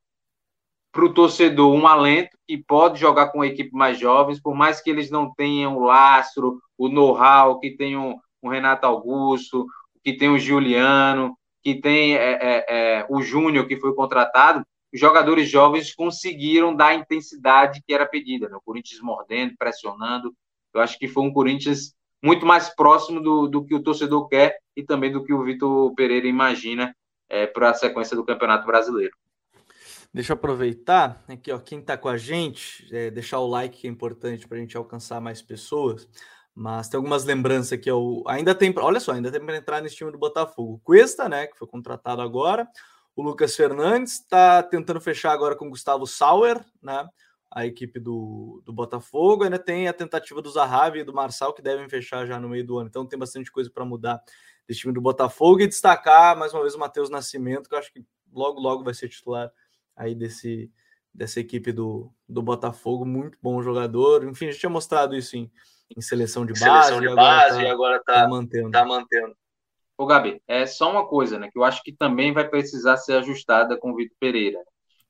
[0.99, 4.91] para o torcedor um alento que pode jogar com equipe mais jovens, por mais que
[4.91, 9.65] eles não tenham o lastro, o know-how, que tenham o Renato Augusto,
[10.03, 14.99] que tem o Juliano, que tem é, é, é, o Júnior, que foi contratado, os
[14.99, 18.49] jogadores jovens conseguiram dar a intensidade que era pedida.
[18.49, 18.57] Né?
[18.57, 20.35] O Corinthians mordendo, pressionando.
[20.75, 24.59] Eu acho que foi um Corinthians muito mais próximo do, do que o torcedor quer
[24.77, 26.93] e também do que o Vitor Pereira imagina
[27.29, 29.13] é, para a sequência do Campeonato Brasileiro.
[30.13, 33.87] Deixa eu aproveitar aqui, ó, quem está com a gente, é, deixar o like que
[33.87, 36.09] é importante para a gente alcançar mais pessoas.
[36.55, 39.97] Mas tem algumas lembranças aqui, ó, ainda tem, olha só, ainda tem para entrar nesse
[39.97, 40.81] time do Botafogo.
[40.83, 42.67] Cuesta, né, que foi contratado agora.
[43.19, 47.05] O Lucas Fernandes está tentando fechar agora com o Gustavo Sauer, né?
[47.51, 49.43] A equipe do, do Botafogo.
[49.43, 52.65] Ainda tem a tentativa do Zahavi e do Marçal, que devem fechar já no meio
[52.65, 52.89] do ano.
[52.89, 54.23] Então tem bastante coisa para mudar
[54.69, 55.61] desse time do Botafogo.
[55.61, 58.95] E destacar mais uma vez o Matheus Nascimento, que eu acho que logo, logo vai
[58.95, 59.51] ser titular
[59.99, 60.71] aí desse,
[61.13, 64.25] dessa equipe do, do Botafogo, muito bom jogador.
[64.25, 65.51] Enfim, a gente tinha mostrado isso em,
[65.95, 66.89] em seleção de base.
[66.89, 68.71] Seleção de base e agora está tá mantendo.
[68.71, 69.37] Tá mantendo.
[69.99, 71.51] Ô, Gabi, é só uma coisa, né?
[71.53, 74.61] Que eu acho que também vai precisar ser ajustada com o Vitor Pereira,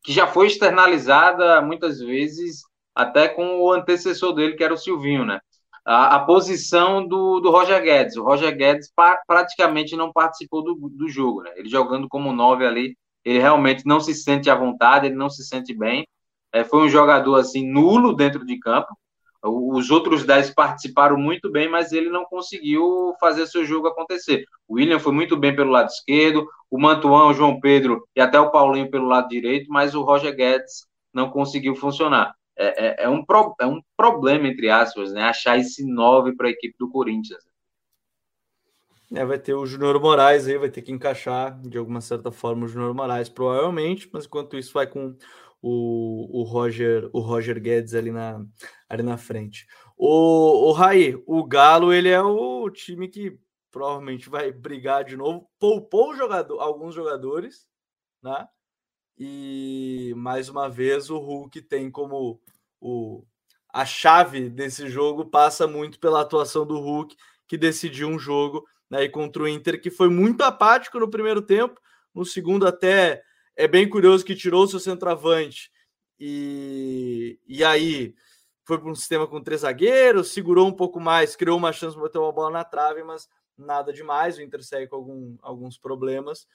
[0.03, 2.63] que já foi externalizada muitas vezes
[2.95, 5.41] até com o antecessor dele, que era o Silvinho, né?
[5.85, 8.17] A, a posição do, do Roger Guedes.
[8.17, 11.53] O Roger Guedes pa, praticamente não participou do, do jogo, né?
[11.57, 15.45] Ele jogando como nove ali ele realmente não se sente à vontade, ele não se
[15.45, 16.07] sente bem.
[16.53, 18.89] É, foi um jogador assim nulo dentro de campo.
[19.43, 24.45] Os outros dez participaram muito bem, mas ele não conseguiu fazer seu jogo acontecer.
[24.67, 28.41] O William foi muito bem pelo lado esquerdo, o Mantuan, o João Pedro e até
[28.41, 32.35] o Paulinho pelo lado direito, mas o Roger Guedes não conseguiu funcionar.
[32.57, 35.23] É, é, é um, pro, é um problema, entre aspas, né?
[35.23, 37.48] achar esse nove para a equipe do Corinthians.
[39.15, 42.67] É, vai ter o Júnior Moraes aí, vai ter que encaixar de alguma certa forma
[42.67, 45.17] o Júnior Moraes, provavelmente, mas enquanto isso vai com
[45.63, 48.45] o, o Roger o Roger Guedes ali na,
[48.89, 49.67] ali na frente.
[49.97, 53.39] O, o Raí, o Galo, ele é o time que
[53.71, 57.67] provavelmente vai brigar de novo, poupou jogador, alguns jogadores,
[58.23, 58.47] né?
[59.19, 62.41] E mais uma vez o Hulk tem como
[62.81, 63.25] o,
[63.73, 69.05] a chave desse jogo passa muito pela atuação do Hulk, que decidiu um jogo né,
[69.05, 71.81] e contra o Inter, que foi muito apático no primeiro tempo,
[72.15, 73.23] no segundo até
[73.57, 75.71] é bem curioso que tirou o seu centroavante
[76.19, 78.15] e, e aí
[78.65, 82.03] foi para um sistema com três zagueiros, segurou um pouco mais, criou uma chance para
[82.03, 86.47] botar uma bola na trave, mas nada demais, o Inter segue com algum, alguns problemas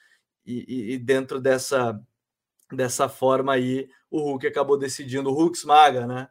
[0.46, 2.00] e, e, e, dentro dessa
[2.72, 6.30] dessa forma aí o Hulk acabou decidindo, o Hulk esmaga, né?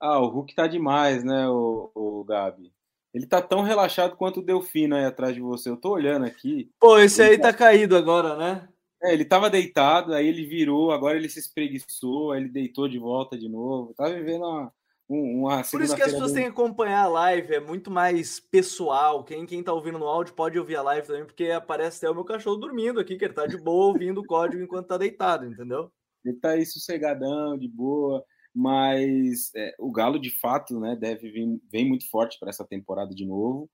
[0.00, 2.75] Ah, o Hulk tá demais, né, o, o Gabi?
[3.16, 5.70] Ele tá tão relaxado quanto o Delfino aí atrás de você.
[5.70, 6.70] Eu tô olhando aqui.
[6.78, 7.50] Pô, esse aí tá...
[7.50, 8.68] tá caído agora, né?
[9.02, 12.98] É, ele tava deitado, aí ele virou, agora ele se espreguiçou, aí ele deitou de
[12.98, 13.94] volta de novo.
[13.94, 14.72] Tá vivendo uma,
[15.08, 19.24] uma Por isso que as pessoas têm que acompanhar a live, é muito mais pessoal.
[19.24, 22.14] Quem, quem tá ouvindo no áudio pode ouvir a live também, porque aparece até o
[22.14, 25.46] meu cachorro dormindo aqui, que ele tá de boa ouvindo o código enquanto tá deitado,
[25.46, 25.90] entendeu?
[26.22, 28.22] Ele tá aí sossegadão, de boa
[28.56, 33.14] mas é, o Galo de fato né, deve vir vem muito forte para essa temporada
[33.14, 33.68] de novo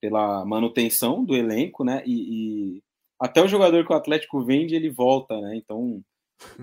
[0.00, 2.02] pela manutenção do elenco, né?
[2.04, 2.12] E,
[2.78, 2.82] e,
[3.20, 5.56] até o jogador que o Atlético vende ele volta, né?
[5.56, 6.02] Então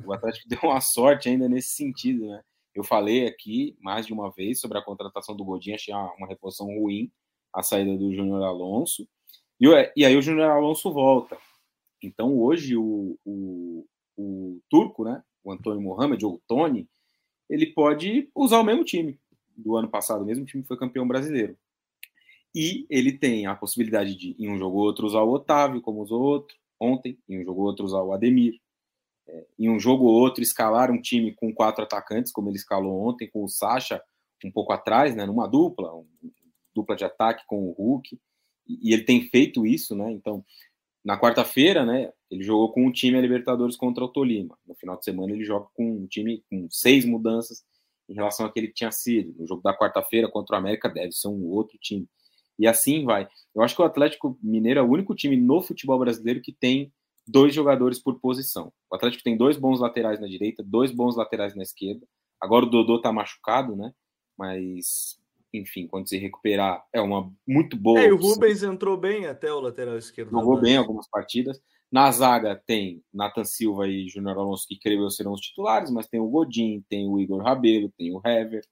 [0.05, 2.41] o Atlético deu uma sorte ainda nesse sentido, né?
[2.75, 6.27] Eu falei aqui mais de uma vez sobre a contratação do Godinho, achei uma, uma
[6.27, 7.09] reposição ruim,
[7.53, 9.07] a saída do Júnior Alonso,
[9.59, 11.37] e, e, aí o Júnior Alonso volta.
[12.01, 13.85] Então hoje o, o,
[14.17, 16.89] o turco, né, o Antônio Mohamed, ou o Tony,
[17.49, 19.19] ele pode usar o mesmo time
[19.55, 21.57] do ano passado, o mesmo time que foi campeão brasileiro.
[22.55, 26.01] E ele tem a possibilidade de, em um jogo ou outro, usar o Otávio, como
[26.01, 28.59] usou outro ontem, em um jogo ou outro, usar o Ademir.
[29.25, 33.07] É, em um jogo ou outro, escalar um time com quatro atacantes, como ele escalou
[33.07, 34.01] ontem, com o Sacha
[34.43, 36.05] um pouco atrás, né, numa dupla, um,
[36.75, 38.19] dupla de ataque com o Hulk.
[38.67, 40.11] E, e ele tem feito isso, né?
[40.11, 40.43] Então,
[41.03, 44.57] na quarta-feira, né, ele jogou com um time a Libertadores contra o Tolima.
[44.67, 47.63] No final de semana, ele joga com um time com seis mudanças
[48.09, 49.35] em relação àquele que tinha sido.
[49.37, 52.07] No jogo da quarta-feira contra o América, deve ser um outro time.
[52.57, 53.27] E assim vai.
[53.55, 56.91] Eu acho que o Atlético Mineiro é o único time no futebol brasileiro que tem
[57.27, 58.73] dois jogadores por posição.
[58.89, 62.05] O Atlético tem dois bons laterais na direita, dois bons laterais na esquerda.
[62.41, 63.93] Agora o Dodô tá machucado, né?
[64.35, 65.19] Mas
[65.53, 68.01] enfim, quando se recuperar, é uma muito boa.
[68.01, 70.31] É, o Rubens entrou bem até o lateral esquerdo.
[70.31, 71.61] Jogou bem algumas partidas.
[71.93, 76.07] Na zaga tem Nathan Silva e Júnior Alonso, que creio eu serão os titulares, mas
[76.07, 78.65] tem o Godin, tem o Igor Rabelo, tem o Hever.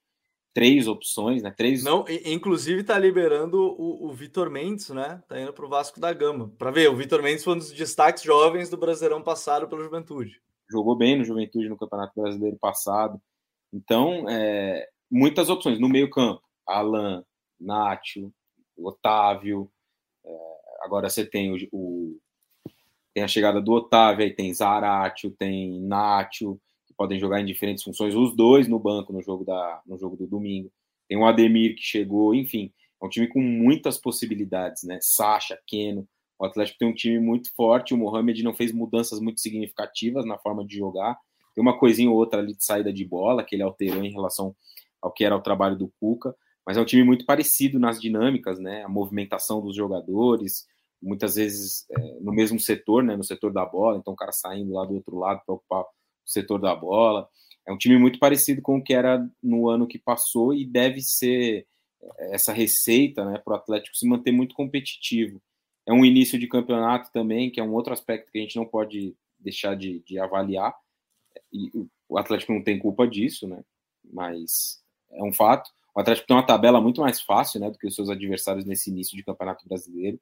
[0.55, 1.53] Três opções, né?
[1.55, 1.83] Três.
[1.83, 5.21] Não, inclusive tá liberando o, o Vitor Mendes, né?
[5.27, 6.51] Tá indo pro Vasco da Gama.
[6.57, 10.41] Para ver, o Vitor Mendes foi um dos destaques jovens do Brasileirão passado pela Juventude.
[10.67, 13.21] Jogou bem no Juventude no Campeonato Brasileiro passado.
[13.71, 17.23] Então, é, muitas opções no meio-campo Alan,
[17.59, 18.33] Nátio,
[18.75, 19.71] Otávio.
[20.25, 20.37] É,
[20.81, 22.19] agora você tem o, o,
[23.13, 27.83] tem a chegada do Otávio, aí tem Zaratio, tem Nátio, que podem jogar em diferentes
[27.83, 30.71] funções, os dois no banco no jogo, da, no jogo do domingo.
[31.07, 34.99] Tem o Ademir que chegou, enfim, é um time com muitas possibilidades, né?
[35.01, 36.07] Sacha, Keno.
[36.39, 40.37] O Atlético tem um time muito forte, o Mohamed não fez mudanças muito significativas na
[40.37, 41.17] forma de jogar.
[41.53, 44.55] Tem uma coisinha ou outra ali de saída de bola que ele alterou em relação
[45.01, 46.35] ao que era o trabalho do Cuca,
[46.65, 48.83] mas é um time muito parecido nas dinâmicas, né?
[48.83, 50.65] A movimentação dos jogadores,
[51.01, 53.15] muitas vezes é, no mesmo setor, né?
[53.15, 55.87] No setor da bola, então o cara saindo lá do outro lado para ocupar o
[56.25, 57.27] setor da bola.
[57.67, 61.01] É um time muito parecido com o que era no ano que passou e deve
[61.01, 61.67] ser
[62.17, 63.37] é, essa receita, né?
[63.39, 65.41] Para o Atlético se manter muito competitivo.
[65.85, 68.65] É um início de campeonato também, que é um outro aspecto que a gente não
[68.65, 70.73] pode deixar de, de avaliar.
[71.51, 71.71] E
[72.07, 73.63] o Atlético não tem culpa disso, né?
[74.03, 74.81] Mas
[75.11, 75.69] é um fato.
[75.93, 78.89] O Atlético tem uma tabela muito mais fácil né, do que os seus adversários nesse
[78.89, 80.19] início de campeonato brasileiro,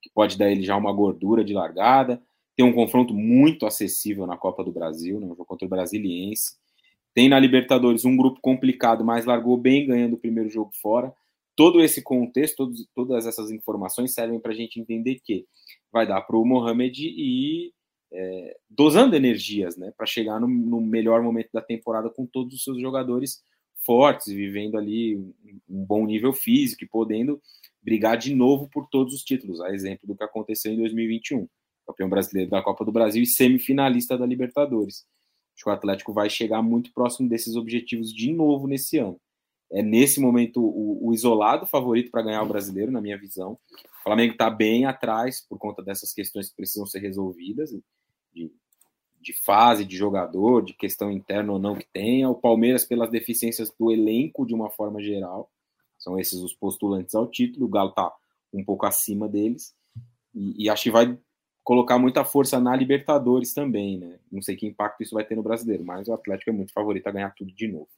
[0.00, 2.22] que pode dar ele já uma gordura de largada.
[2.56, 6.54] Tem um confronto muito acessível na Copa do Brasil, né, um jogo contra o Brasiliense.
[7.14, 11.12] Tem na Libertadores um grupo complicado, mas largou bem ganhando o primeiro jogo fora.
[11.56, 15.46] Todo esse contexto, todos, todas essas informações servem para a gente entender que
[15.92, 17.72] vai dar para o Mohamed ir
[18.12, 22.64] é, dosando energias né, para chegar no, no melhor momento da temporada com todos os
[22.64, 23.42] seus jogadores
[23.84, 27.40] fortes, vivendo ali um bom nível físico e podendo
[27.82, 31.48] brigar de novo por todos os títulos, a exemplo do que aconteceu em 2021.
[31.86, 35.06] Campeão brasileiro da Copa do Brasil e semifinalista da Libertadores.
[35.54, 39.20] Acho que o Atlético vai chegar muito próximo desses objetivos de novo nesse ano.
[39.72, 43.58] É nesse momento o, o isolado favorito para ganhar o brasileiro, na minha visão.
[43.72, 47.70] O Flamengo está bem atrás por conta dessas questões que precisam ser resolvidas,
[48.32, 48.50] de
[49.20, 53.70] de fase, de jogador, de questão interna ou não que tenha, o Palmeiras pelas deficiências
[53.78, 55.50] do elenco de uma forma geral,
[56.00, 58.12] são esses os postulantes ao título, o Galo está
[58.52, 59.72] um pouco acima deles,
[60.34, 61.16] e, e, acho que vai
[61.62, 64.18] colocar muita força na Libertadores também, né?
[64.30, 67.06] Não sei que impacto isso vai ter no brasileiro, mas o Atlético é muito favorito
[67.06, 67.88] a ganhar tudo de novo.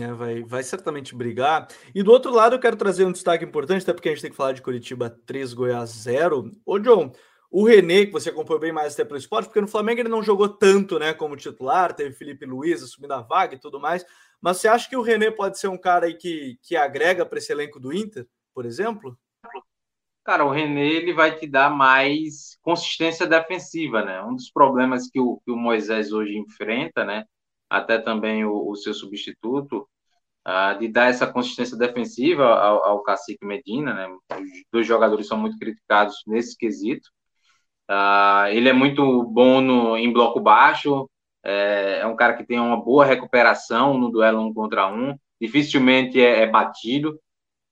[0.00, 1.68] É, vai, vai certamente brigar.
[1.94, 4.30] E do outro lado, eu quero trazer um destaque importante, até porque a gente tem
[4.30, 6.50] que falar de Curitiba 3, Goiás 0.
[6.64, 7.12] Ô, John,
[7.50, 10.22] o René, que você acompanhou bem mais até pelo esporte, porque no Flamengo ele não
[10.22, 14.04] jogou tanto né, como titular, teve Felipe Luiz assumindo a vaga e tudo mais.
[14.46, 17.36] Mas você acha que o René pode ser um cara aí que, que agrega para
[17.36, 19.18] esse elenco do Inter, por exemplo?
[20.22, 24.22] Cara, o René ele vai te dar mais consistência defensiva, né?
[24.22, 27.24] Um dos problemas que o, que o Moisés hoje enfrenta, né?
[27.68, 29.88] Até também o, o seu substituto,
[30.46, 34.06] uh, de dar essa consistência defensiva ao, ao Cacique Medina, né?
[34.30, 37.10] Os dois jogadores são muito criticados nesse quesito.
[37.90, 41.10] Uh, ele é muito bom no, em bloco baixo,
[41.46, 46.20] é, é, um cara que tem uma boa recuperação no duelo um contra um, dificilmente
[46.20, 47.20] é, é batido,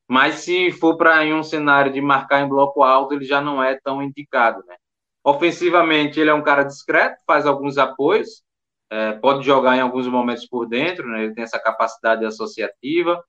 [0.08, 3.60] mas se for para em um cenário de marcar em bloco alto, ele já não
[3.60, 4.62] é tão indicado.
[4.64, 4.76] Né?
[5.24, 8.44] Ofensivamente, ele é um cara discreto, faz alguns apoios,
[8.90, 11.24] é, pode jogar em alguns momentos por dentro, né?
[11.24, 13.20] ele tem essa capacidade associativa,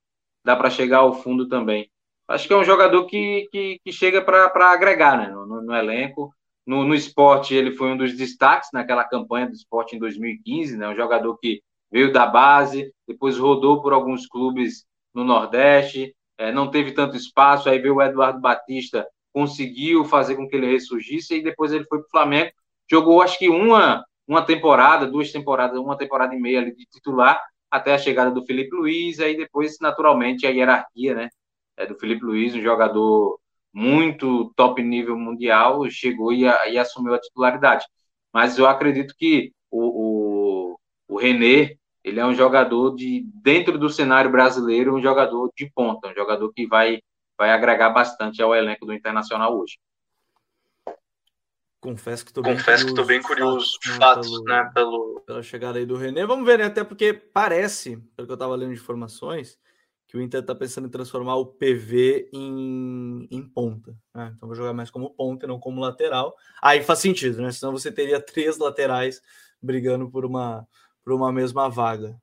[0.44, 1.90] dá para chegar ao fundo também.
[2.28, 5.28] Acho que é um jogador que, que, que chega para agregar né?
[5.28, 6.32] no, no, no elenco
[6.66, 10.88] no, no esporte, ele foi um dos destaques naquela campanha do esporte em 2015, né?
[10.88, 11.62] Um jogador que
[11.92, 17.70] veio da base, depois rodou por alguns clubes no Nordeste, é, não teve tanto espaço,
[17.70, 22.00] aí veio o Eduardo Batista, conseguiu fazer com que ele ressurgisse, e depois ele foi
[22.00, 22.52] para o Flamengo,
[22.90, 27.40] jogou acho que uma, uma temporada, duas temporadas, uma temporada e meia ali de titular,
[27.70, 31.30] até a chegada do Felipe Luiz, aí depois, naturalmente, a hierarquia, né,
[31.78, 33.40] é do Felipe Luiz, um jogador
[33.76, 37.86] muito top nível mundial, chegou e, e assumiu a titularidade.
[38.34, 43.90] Mas eu acredito que o, o, o René, ele é um jogador de, dentro do
[43.90, 47.02] cenário brasileiro, um jogador de ponta, um jogador que vai,
[47.38, 49.78] vai agregar bastante ao elenco do Internacional hoje.
[51.82, 55.20] Confesso que estou bem Confesso curioso, que bem curioso fatos, fatos pelo, né, pelo...
[55.28, 56.26] pela chegada aí do René.
[56.26, 56.66] Vamos ver, né?
[56.66, 59.60] Até porque parece, pelo que eu estava lendo de informações,
[60.16, 63.94] que o Inter está pensando em transformar o PV em, em ponta.
[64.14, 64.32] Né?
[64.34, 66.34] Então vou jogar mais como ponta e não como lateral.
[66.62, 67.52] Aí faz sentido, né?
[67.52, 69.22] Senão você teria três laterais
[69.62, 70.66] brigando por uma,
[71.04, 72.18] por uma mesma vaga.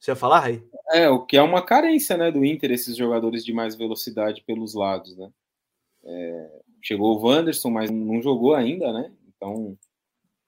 [0.00, 0.66] Você ia falar, aí?
[0.90, 4.72] É, o que é uma carência né, do Inter, esses jogadores de mais velocidade pelos
[4.72, 5.30] lados, né?
[6.04, 9.12] É, chegou o Wanderson, mas não jogou ainda, né?
[9.28, 9.76] Então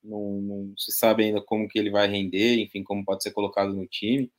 [0.02, 3.74] não, não, se sabe ainda como que ele vai render, enfim, como pode ser colocado
[3.74, 4.32] no time.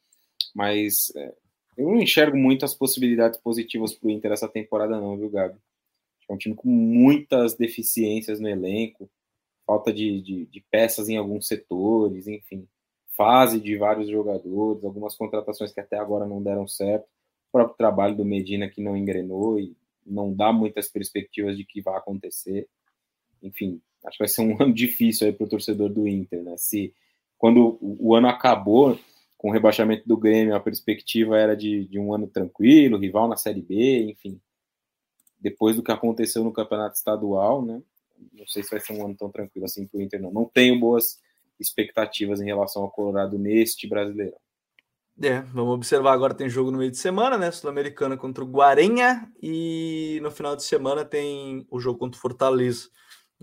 [0.55, 1.34] Mas é,
[1.78, 5.57] eu não enxergo muito as possibilidades positivas para o Inter essa temporada, não, viu, Gabi?
[6.30, 9.09] É um time com muitas deficiências no elenco,
[9.65, 12.67] falta de, de, de, peças em alguns setores, enfim,
[13.15, 18.15] fase de vários jogadores, algumas contratações que até agora não deram certo, o próprio trabalho
[18.15, 22.67] do Medina que não engrenou e não dá muitas perspectivas de que vai acontecer.
[23.41, 26.55] Enfim, acho que vai ser um ano difícil aí para o torcedor do Inter, né?
[26.57, 26.93] Se
[27.38, 28.97] quando o ano acabou,
[29.45, 33.37] com o rebaixamento do Grêmio, a perspectiva era de, de um ano tranquilo, rival na
[33.37, 34.41] Série B, enfim.
[35.39, 37.79] Depois do que aconteceu no Campeonato Estadual, né?
[38.33, 40.33] Não sei se vai ser um ano tão tranquilo assim para o Inter, não.
[40.33, 41.19] Não tenho boas
[41.59, 44.33] expectativas em relação ao Colorado neste brasileiro.
[45.21, 47.51] É, vamos observar agora tem jogo no meio de semana, né?
[47.51, 52.89] Sul-Americana contra o Guarenha e no final de semana tem o jogo contra o Fortaleza,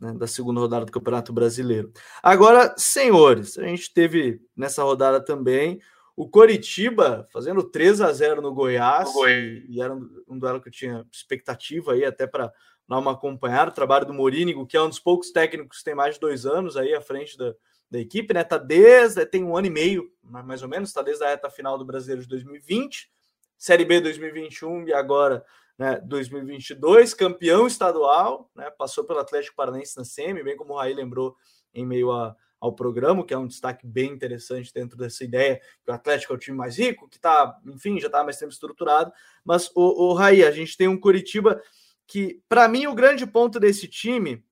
[0.02, 1.92] né, da segunda rodada do Campeonato Brasileiro.
[2.20, 5.80] Agora, senhores, a gente teve nessa rodada também
[6.16, 10.68] o Coritiba fazendo 3 a 0 no Goiás, e, e, era um, um, duelo que
[10.68, 12.52] eu tinha expectativa aí até para
[12.86, 13.70] dar uma acompanhada.
[13.70, 16.44] O trabalho do Morínigo, que é um dos poucos técnicos que tem mais de dois
[16.44, 17.54] anos aí à frente da,
[17.88, 18.42] da equipe, né?
[18.42, 21.78] Tá desde tem um ano e meio, mais ou menos, tá desde a reta final
[21.78, 23.08] do Brasileiro de 2020,
[23.56, 25.44] Série B 2021 e agora
[25.78, 30.94] né, 2022, campeão estadual, né, passou pelo Atlético Paranaense na SEMI, bem como o Raí
[30.94, 31.36] lembrou
[31.74, 35.90] em meio a, ao programa, que é um destaque bem interessante dentro dessa ideia, que
[35.90, 39.12] o Atlético é o time mais rico, que está, enfim, já está mais tempo estruturado.
[39.44, 41.60] Mas, o, o Raí, a gente tem um Curitiba
[42.06, 44.44] que, para mim, o grande ponto desse time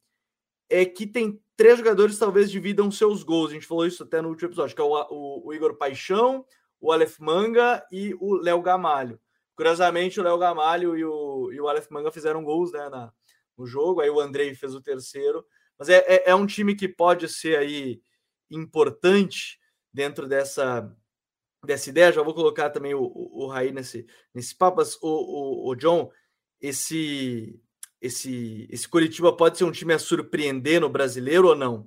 [0.68, 3.50] é que tem três jogadores talvez dividam seus gols.
[3.50, 6.44] A gente falou isso até no último episódio, que é o, o, o Igor Paixão,
[6.80, 9.20] o Aleph Manga e o Léo Gamalho.
[9.60, 13.12] Curiosamente, o Léo Gamalho e o, e o Aleph Manga fizeram gols né, na,
[13.58, 15.44] no jogo, aí o Andrei fez o terceiro.
[15.78, 18.00] Mas é, é, é, um time que pode ser aí
[18.50, 19.60] importante
[19.92, 20.90] dentro dessa,
[21.62, 22.10] dessa ideia.
[22.10, 24.78] Já vou colocar também o, o, o Raí nesse, nesse papo.
[24.78, 26.10] Mas, o, o, o John,
[26.58, 27.60] esse,
[28.00, 31.86] esse, esse Curitiba pode ser um time a surpreender no brasileiro ou não?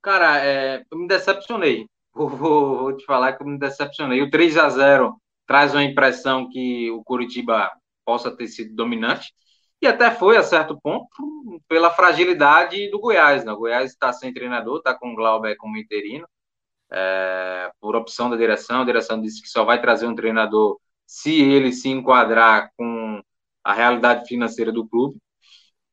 [0.00, 1.84] Cara, é, eu me decepcionei.
[2.14, 4.20] Vou, vou, vou, te falar que eu me decepcionei.
[4.20, 7.70] O 3 a 0 traz uma impressão que o Curitiba
[8.04, 9.32] possa ter sido dominante,
[9.82, 11.08] e até foi a certo ponto
[11.68, 13.44] pela fragilidade do Goiás.
[13.44, 13.52] Né?
[13.52, 16.24] O Goiás está sem treinador, está com o Glauber como interino,
[16.90, 18.82] é, por opção da direção.
[18.82, 23.20] A direção disse que só vai trazer um treinador se ele se enquadrar com
[23.64, 25.18] a realidade financeira do clube.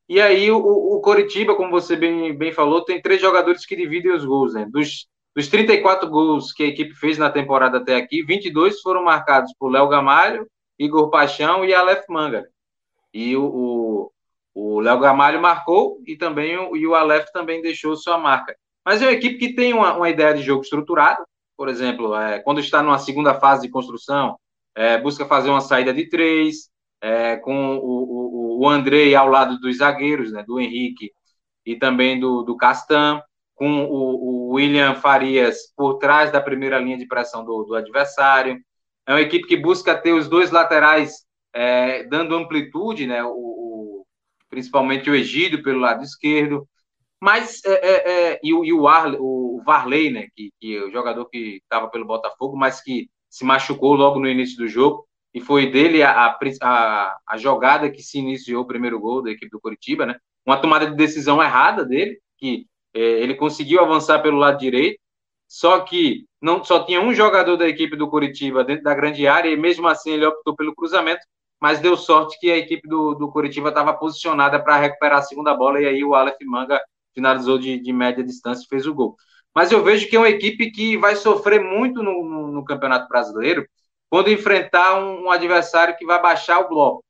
[0.08, 4.12] E aí o, o Coritiba, como você bem, bem falou, tem três jogadores que dividem
[4.12, 4.54] os gols.
[4.54, 4.68] Né?
[4.70, 9.54] Dos dos 34 gols que a equipe fez na temporada até aqui, 22 foram marcados
[9.58, 12.48] por Léo Gamalho, Igor Paixão e Aleph Manga.
[13.14, 14.12] E o,
[14.54, 18.56] o Léo Gamalho marcou e também o, e o Aleph também deixou sua marca.
[18.86, 21.24] Mas é uma equipe que tem uma, uma ideia de jogo estruturada.
[21.56, 24.38] Por exemplo, é, quando está numa segunda fase de construção,
[24.76, 26.70] é, busca fazer uma saída de três,
[27.02, 31.12] é, com o, o, o Andrei ao lado dos zagueiros, né, do Henrique
[31.66, 33.22] e também do, do Castan
[33.60, 38.58] com o, o, William Farias por trás da primeira linha de pressão do, do adversário.
[39.06, 43.22] É uma equipe que busca ter os dois laterais é, dando amplitude, né?
[43.22, 44.06] O, o,
[44.50, 46.66] principalmente o Egídio pelo lado esquerdo.
[47.22, 48.86] Mas é, é, é e, o, e o,
[49.20, 50.28] o Varley, né?
[50.34, 54.30] Que, que é o jogador que estava pelo Botafogo, mas que se machucou logo no
[54.30, 55.06] início do jogo.
[55.34, 59.50] E foi dele a, a, a jogada que se iniciou o primeiro gol da equipe
[59.52, 60.16] do Curitiba, né?
[60.46, 65.00] Uma tomada de decisão errada dele, que ele conseguiu avançar pelo lado direito
[65.50, 69.50] só que não só tinha um jogador da equipe do Curitiba dentro da grande área,
[69.50, 71.22] e mesmo assim ele optou pelo cruzamento,
[71.60, 75.54] mas deu sorte que a equipe do, do Curitiba estava posicionada para recuperar a segunda
[75.56, 76.80] bola, e aí o Aleph Manga
[77.16, 79.16] finalizou de, de média distância e fez o gol.
[79.56, 83.10] Mas eu vejo que é uma equipe que vai sofrer muito no, no, no Campeonato
[83.10, 83.68] Brasileiro
[84.10, 87.04] quando enfrentar um, um, adversário que vai baixar o bloco,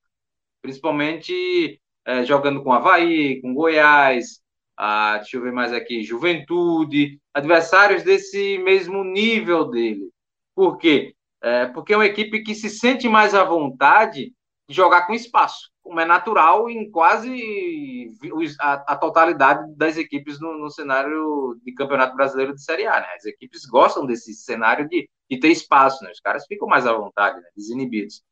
[0.61, 4.41] principalmente é, jogando com Havaí, com Goiás,
[4.82, 10.09] ah, deixa eu ver mais aqui, Juventude, adversários desse mesmo nível dele.
[10.55, 11.13] Por quê?
[11.43, 14.34] É, porque é uma equipe que se sente mais à vontade
[14.69, 18.09] de jogar com espaço, como é natural em quase
[18.61, 23.01] a, a totalidade das equipes no, no, cenário de Campeonato Brasileiro de Série A.
[23.01, 23.07] Né?
[23.17, 26.11] As equipes gostam desse cenário de, de ter espaço, né?
[26.11, 27.47] os caras ficam mais à vontade, né?
[27.53, 28.23] desinibidos.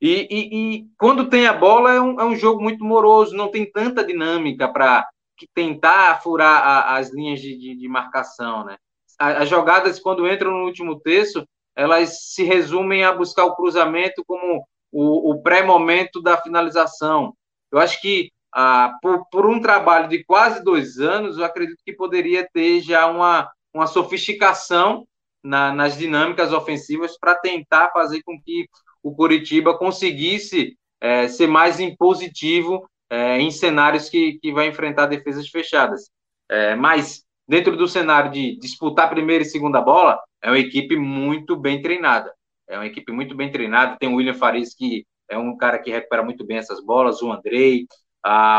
[0.00, 3.50] E, e, e, quando tem a bola é um, é um jogo muito moroso, não
[3.50, 5.06] tem tanta dinâmica para
[5.54, 8.64] tentar furar a, as linhas de, de, de marcação.
[8.64, 8.76] Né?
[9.18, 14.66] As jogadas, quando entram no último terço, elas se resumem a buscar o cruzamento como
[14.90, 17.34] o, o pré-momento da finalização.
[17.70, 21.94] Eu acho que ah, por, por, um trabalho de quase dois anos, eu acredito que
[21.94, 25.06] poderia ter já uma, uma sofisticação
[25.42, 28.68] na, nas dinâmicas ofensivas para tentar fazer com que
[29.02, 35.46] o Curitiba conseguisse é, ser mais impositivo é, em cenários que, que vai enfrentar defesas
[35.46, 36.10] fechadas.
[36.50, 41.54] É, mas, dentro do cenário de disputar primeira e segunda bola, é uma equipe muito
[41.54, 42.32] bem treinada.
[42.66, 43.98] É uma equipe muito bem treinada.
[44.00, 47.30] Tem o William Faris, que é um cara que recupera muito bem essas bolas, o
[47.30, 47.86] Andrei,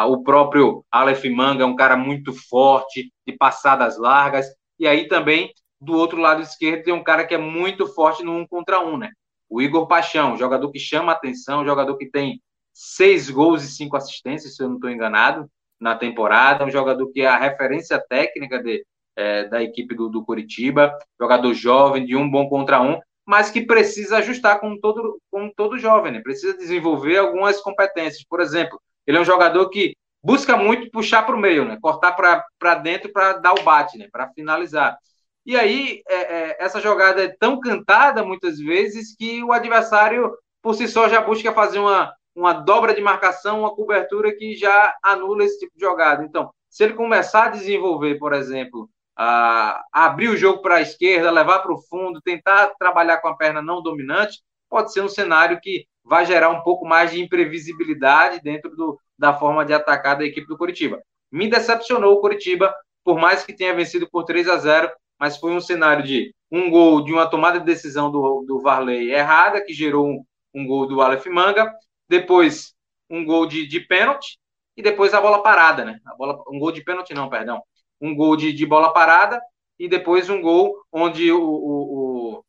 [0.08, 4.46] o próprio Aleph Manga é um cara muito forte, de passadas largas.
[4.78, 5.52] E aí também,
[5.82, 8.98] do outro lado esquerdo, tem um cara que é muito forte no um contra um,
[8.98, 9.10] né?
[9.50, 12.40] O Igor Paixão, jogador que chama atenção, jogador que tem
[12.74, 15.50] seis gols e cinco assistências, se eu não estou enganado,
[15.80, 16.66] na temporada.
[16.66, 21.54] Um jogador que é a referência técnica de, é, da equipe do, do Curitiba, jogador
[21.54, 26.12] jovem, de um bom contra um, mas que precisa ajustar como todo, como todo jovem,
[26.12, 26.22] né?
[26.22, 28.24] precisa desenvolver algumas competências.
[28.28, 31.78] Por exemplo, ele é um jogador que busca muito puxar para o meio, né?
[31.82, 34.08] cortar para dentro para dar o bate, né?
[34.12, 34.98] para finalizar.
[35.46, 40.74] E aí, é, é, essa jogada é tão cantada muitas vezes que o adversário, por
[40.74, 45.44] si só, já busca fazer uma, uma dobra de marcação, uma cobertura que já anula
[45.44, 46.24] esse tipo de jogada.
[46.24, 51.30] Então, se ele começar a desenvolver, por exemplo, a abrir o jogo para a esquerda,
[51.30, 55.60] levar para o fundo, tentar trabalhar com a perna não dominante, pode ser um cenário
[55.62, 60.26] que vai gerar um pouco mais de imprevisibilidade dentro do, da forma de atacar da
[60.26, 61.00] equipe do Curitiba.
[61.32, 62.74] Me decepcionou o Curitiba,
[63.04, 66.70] por mais que tenha vencido por 3 a 0, mas foi um cenário de um
[66.70, 70.24] gol de uma tomada de decisão do, do Varley errada, que gerou um,
[70.54, 71.72] um gol do Aleph Manga,
[72.08, 72.74] depois
[73.10, 74.38] um gol de, de pênalti,
[74.76, 76.00] e depois a bola parada, né?
[76.06, 77.62] A bola, um gol de pênalti, não, perdão
[78.04, 79.42] um gol de, de bola parada
[79.80, 82.46] e depois um gol onde o, o, o,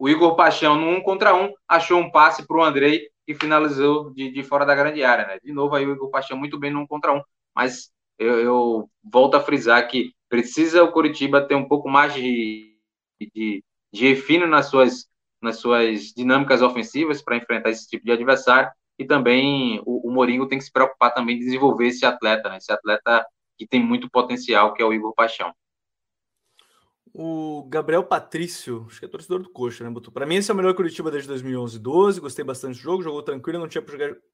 [0.00, 4.12] o Igor Paixão, no um contra um, achou um passe para o Andrei e finalizou
[4.12, 5.28] de, de fora da grande área.
[5.28, 5.38] Né?
[5.42, 7.22] De novo, aí o Igor Paixão muito bem no um contra um,
[7.54, 12.76] mas eu, eu volto a frisar que precisa o Curitiba ter um pouco mais de,
[13.20, 15.08] de, de refino nas suas,
[15.40, 20.48] nas suas dinâmicas ofensivas para enfrentar esse tipo de adversário e também o, o Moringo
[20.48, 22.56] tem que se preocupar também em desenvolver esse atleta, né?
[22.56, 23.24] Esse atleta
[23.56, 25.52] que tem muito potencial, que é o Igor Paixão.
[27.14, 30.12] O Gabriel Patrício, acho que é torcedor do Coxa, né, Butu?
[30.12, 32.20] Para mim, esse é o melhor Curitiba desde 2011 12.
[32.20, 33.82] Gostei bastante do jogo, jogou tranquilo, não tinha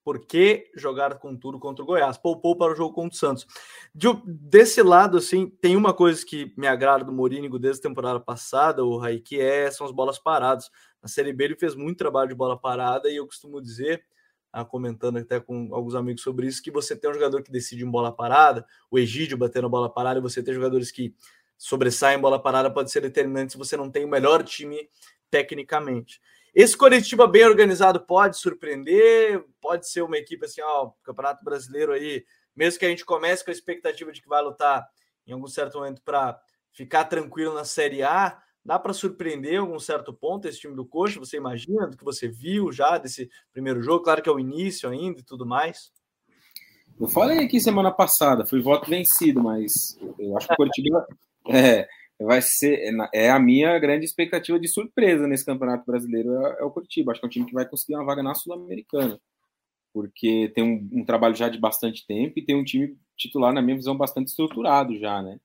[0.05, 2.19] por que jogar com tudo contra o Goiás.
[2.19, 3.47] Poupou para o jogo contra o Santos.
[3.95, 8.21] De, desse lado, assim, tem uma coisa que me agrada do Morínigo desde a temporada
[8.21, 10.69] passada, o Raí, que é, são as bolas paradas.
[11.05, 14.03] Na Série B ele fez muito trabalho de bola parada e eu costumo dizer
[14.51, 17.85] ah, comentando até com alguns amigos sobre isso, que você tem um jogador que decide
[17.85, 21.15] em bola parada, o Egídio batendo a bola parada, e você tem jogadores que
[21.59, 24.89] sobressaem em bola parada, pode ser determinante se você não tem o melhor time
[25.29, 26.23] tecnicamente.
[26.55, 32.25] Esse Coritiba bem organizado pode surpreender, pode ser uma equipe assim, ó, Campeonato Brasileiro aí,
[32.57, 34.89] mesmo que a gente comece com a expectativa de que vai lutar
[35.27, 36.41] em algum certo momento para
[36.73, 41.21] ficar tranquilo na Série A, Dá para surpreender algum certo ponto esse time do Coxa?
[41.21, 44.05] Você imagina do que você viu já desse primeiro jogo?
[44.05, 45.93] Claro que é o início ainda e tudo mais.
[46.99, 51.07] Eu falei aqui semana passada, fui voto vencido, mas eu acho que o Curitiba
[51.51, 51.87] é,
[52.21, 52.79] vai ser
[53.13, 57.13] é, é a minha grande expectativa de surpresa nesse Campeonato Brasileiro é, é o Curitiba.
[57.13, 59.21] Acho que é um time que vai conseguir uma vaga na Sul-Americana,
[59.93, 63.61] porque tem um, um, trabalho já de bastante tempo e tem um time titular na
[63.61, 65.39] minha visão bastante estruturado já, né?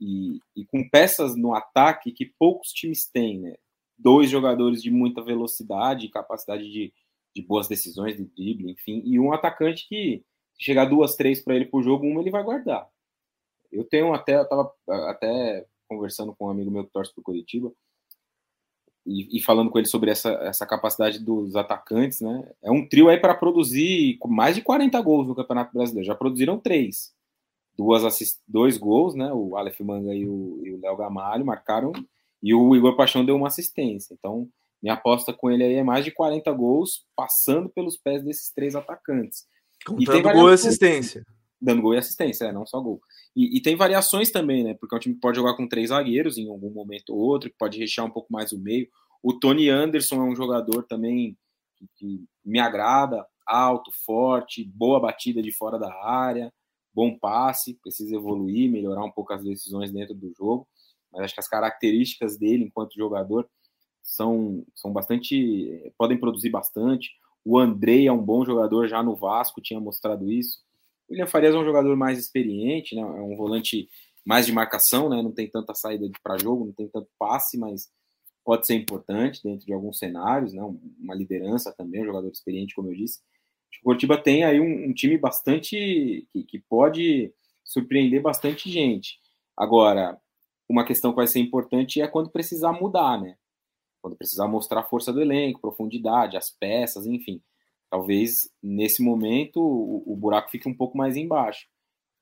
[0.00, 3.56] E, e, com peças no ataque que poucos times têm, né?
[3.96, 6.92] Dois jogadores de muita velocidade, capacidade de,
[7.34, 10.22] de boas decisões de drible, enfim, e um atacante que
[10.54, 12.88] se chegar duas, três para ele por jogo, uma ele vai guardar.
[13.70, 14.72] Eu tenho até, eu tava
[15.08, 17.72] até conversando com um amigo meu que torce para o Curitiba,
[19.08, 22.46] e, e, falando com ele sobre essa, essa capacidade dos atacantes, né?
[22.62, 26.06] É um trio aí para produzir mais de 40 gols no Campeonato Brasileiro.
[26.06, 27.14] Já produziram três.
[27.78, 29.32] Duas assist, dois gols, né?
[29.32, 31.92] O Aleph Manga e o Léo Gamalho marcaram,
[32.42, 34.14] e o Igor Paixão deu uma assistência.
[34.18, 34.48] Então,
[34.82, 38.74] minha aposta com ele aí é mais de 40 gols, passando pelos pés desses três
[38.74, 39.46] atacantes.
[39.84, 41.24] Contando gol e assistência.
[41.60, 43.00] Dando gol e assistência, é, não só gol.
[43.34, 44.74] E, e, tem variações também, né?
[44.74, 47.50] Porque é um time que pode jogar com três zagueiros em algum momento ou outro,
[47.50, 48.88] que pode rechear um pouco mais o meio.
[49.22, 51.36] O Tony Anderson é um jogador também
[51.96, 56.52] que me agrada, alto, forte, boa batida de fora da área,
[56.98, 60.66] bom passe, precisa evoluir, melhorar um pouco as decisões dentro do jogo.
[61.12, 63.48] Mas acho que as características dele enquanto jogador
[64.02, 65.92] são, são bastante.
[65.96, 67.10] podem produzir bastante.
[67.44, 70.58] O Andrei é um bom jogador já no Vasco, tinha mostrado isso.
[71.08, 73.00] O William Farias é um jogador mais experiente, né?
[73.00, 73.88] é um volante
[74.26, 75.22] mais de marcação, né?
[75.22, 77.88] não tem tanta saída para jogo, não tem tanto passe, mas
[78.44, 80.62] pode ser importante dentro de alguns cenários, né?
[80.98, 83.20] uma liderança também, um jogador experiente, como eu disse.
[83.82, 87.32] O Curitiba tem aí um, um time bastante que, que, pode
[87.64, 89.18] surpreender bastante gente.
[89.56, 90.18] Agora,
[90.68, 93.36] uma questão que vai ser importante é quando precisar mudar, né?
[94.02, 97.42] Quando precisar mostrar a força do elenco, profundidade, as peças, enfim
[97.90, 101.66] talvez nesse momento o, o, buraco fique um pouco mais embaixo.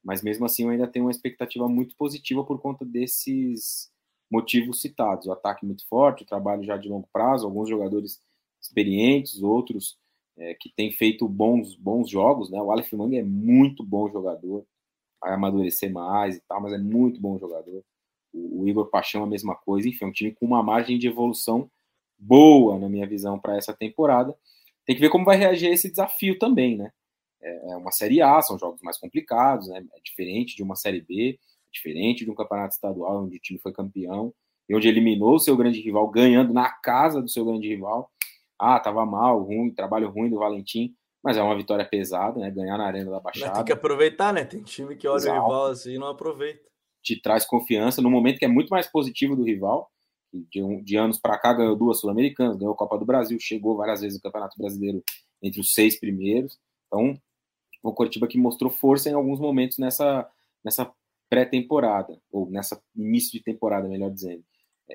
[0.04, 3.90] Mas mesmo assim eu ainda tenho uma expectativa muito positiva por conta desses
[4.30, 5.26] motivos citados.
[5.26, 8.20] O ataque muito forte, o trabalho já de longo prazo, alguns jogadores
[8.60, 9.98] experientes, outros
[10.38, 12.50] é, que têm feito bons, bons jogos.
[12.50, 12.60] Né?
[12.60, 14.64] O Aleph Manga é muito bom jogador,
[15.20, 17.82] vai amadurecer mais e tal, mas é muito bom jogador.
[18.32, 19.88] O, o Igor Paixão a mesma coisa.
[19.88, 21.70] Enfim, é um time com uma margem de evolução
[22.18, 24.34] boa, na minha visão, para essa temporada
[24.86, 26.92] tem que ver como vai reagir a esse desafio também, né?
[27.42, 29.84] É, é uma Série A, são jogos mais complicados, né?
[29.92, 33.58] É diferente de uma Série B, é diferente de um campeonato estadual onde o time
[33.58, 34.32] foi campeão
[34.68, 38.10] e onde eliminou o seu grande rival ganhando na casa do seu grande rival.
[38.58, 42.50] Ah, tava mal, ruim, trabalho ruim do Valentim, mas é uma vitória pesada, né?
[42.50, 43.48] Ganhar na Arena da Baixada.
[43.48, 44.44] Mas tem que aproveitar, né?
[44.44, 45.38] Tem time que olha Exato.
[45.38, 46.66] o rival assim e não aproveita.
[47.02, 49.90] Te traz confiança no momento que é muito mais positivo do rival
[50.50, 53.76] de, um, de anos para cá ganhou duas Sul-Americanas, ganhou a Copa do Brasil, chegou
[53.76, 55.02] várias vezes no Campeonato Brasileiro
[55.42, 56.58] entre os seis primeiros.
[56.86, 57.18] Então,
[57.82, 60.28] o Coritiba que mostrou força em alguns momentos nessa,
[60.64, 60.92] nessa
[61.28, 64.44] pré-temporada, ou nessa início de temporada, melhor dizendo.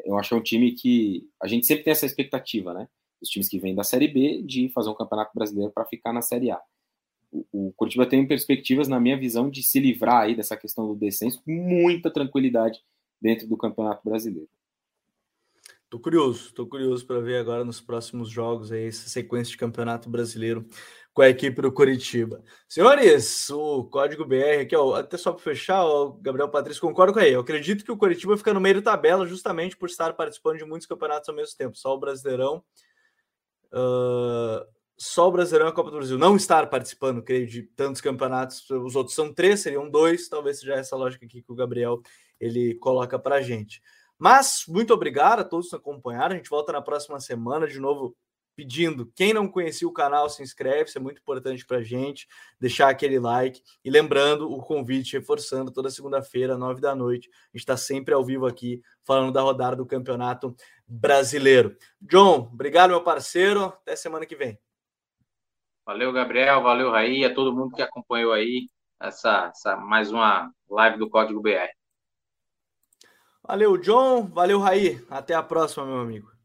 [0.06, 2.88] Eu acho que é um time que a gente sempre tem essa expectativa, né?
[3.22, 6.22] Os times que vêm da Série B de fazer um Campeonato Brasileiro para ficar na
[6.22, 6.60] Série A.
[7.32, 10.96] O, o Curitiba tem perspectivas, na minha visão, de se livrar aí dessa questão do
[10.96, 12.80] descenso com muita tranquilidade
[13.22, 14.50] dentro do Campeonato Brasileiro.
[15.92, 20.10] Tô curioso, tô curioso para ver agora nos próximos jogos aí essa sequência de campeonato
[20.10, 20.66] brasileiro
[21.14, 22.42] com a equipe do Curitiba.
[22.66, 27.20] Senhores, o código BR aqui, ó, até só para fechar, o Gabriel Patrício concorda com
[27.20, 27.34] aí.
[27.34, 30.64] Eu acredito que o Curitiba fica no meio da tabela justamente por estar participando de
[30.64, 31.78] muitos campeonatos ao mesmo tempo.
[31.78, 32.64] Só o Brasileirão,
[33.74, 34.66] uh,
[34.98, 38.70] só o Brasileirão e a Copa do Brasil não estar participando, creio, de tantos campeonatos.
[38.70, 40.30] Os outros são três, seriam dois.
[40.30, 42.02] Talvez seja essa lógica aqui que o Gabriel
[42.40, 43.82] ele coloca para gente.
[44.18, 46.34] Mas muito obrigado a todos que acompanharam.
[46.34, 48.16] A gente volta na próxima semana de novo
[48.56, 49.12] pedindo.
[49.16, 52.28] Quem não conhecia o canal, se inscreve, isso é muito importante para a gente.
[52.60, 53.62] Deixar aquele like.
[53.84, 57.30] E lembrando o convite, reforçando, toda segunda-feira, nove da noite.
[57.30, 60.56] A gente está sempre ao vivo aqui, falando da rodada do Campeonato
[60.88, 61.76] Brasileiro.
[62.02, 63.66] John, obrigado, meu parceiro.
[63.66, 64.60] Até semana que vem.
[65.86, 66.62] Valeu, Gabriel.
[66.62, 67.26] Valeu, Raí.
[67.26, 68.68] A todo mundo que acompanhou aí
[69.00, 71.70] essa, essa mais uma live do Código BR.
[73.44, 74.28] Valeu, John.
[74.28, 75.04] Valeu, Raí.
[75.10, 76.41] Até a próxima, meu amigo.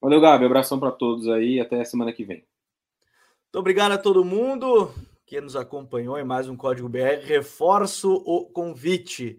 [0.00, 0.46] Valeu, Gabi.
[0.46, 1.60] Abração para todos aí.
[1.60, 2.38] Até a semana que vem.
[2.38, 4.92] Muito obrigado a todo mundo
[5.26, 7.22] que nos acompanhou em mais um Código BR.
[7.22, 9.38] Reforço o convite.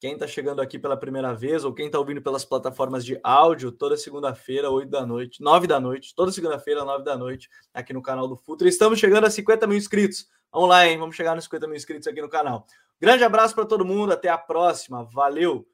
[0.00, 3.72] Quem está chegando aqui pela primeira vez ou quem está ouvindo pelas plataformas de áudio,
[3.72, 8.00] toda segunda-feira, 8 da noite, 9 da noite, toda segunda-feira, 9 da noite, aqui no
[8.00, 8.68] canal do Futre.
[8.68, 10.26] Estamos chegando a 50 mil inscritos.
[10.52, 10.96] Vamos lá, hein?
[10.98, 12.64] Vamos chegar nos 50 mil inscritos aqui no canal.
[13.00, 14.12] Grande abraço para todo mundo.
[14.12, 15.04] Até a próxima.
[15.12, 15.66] Valeu!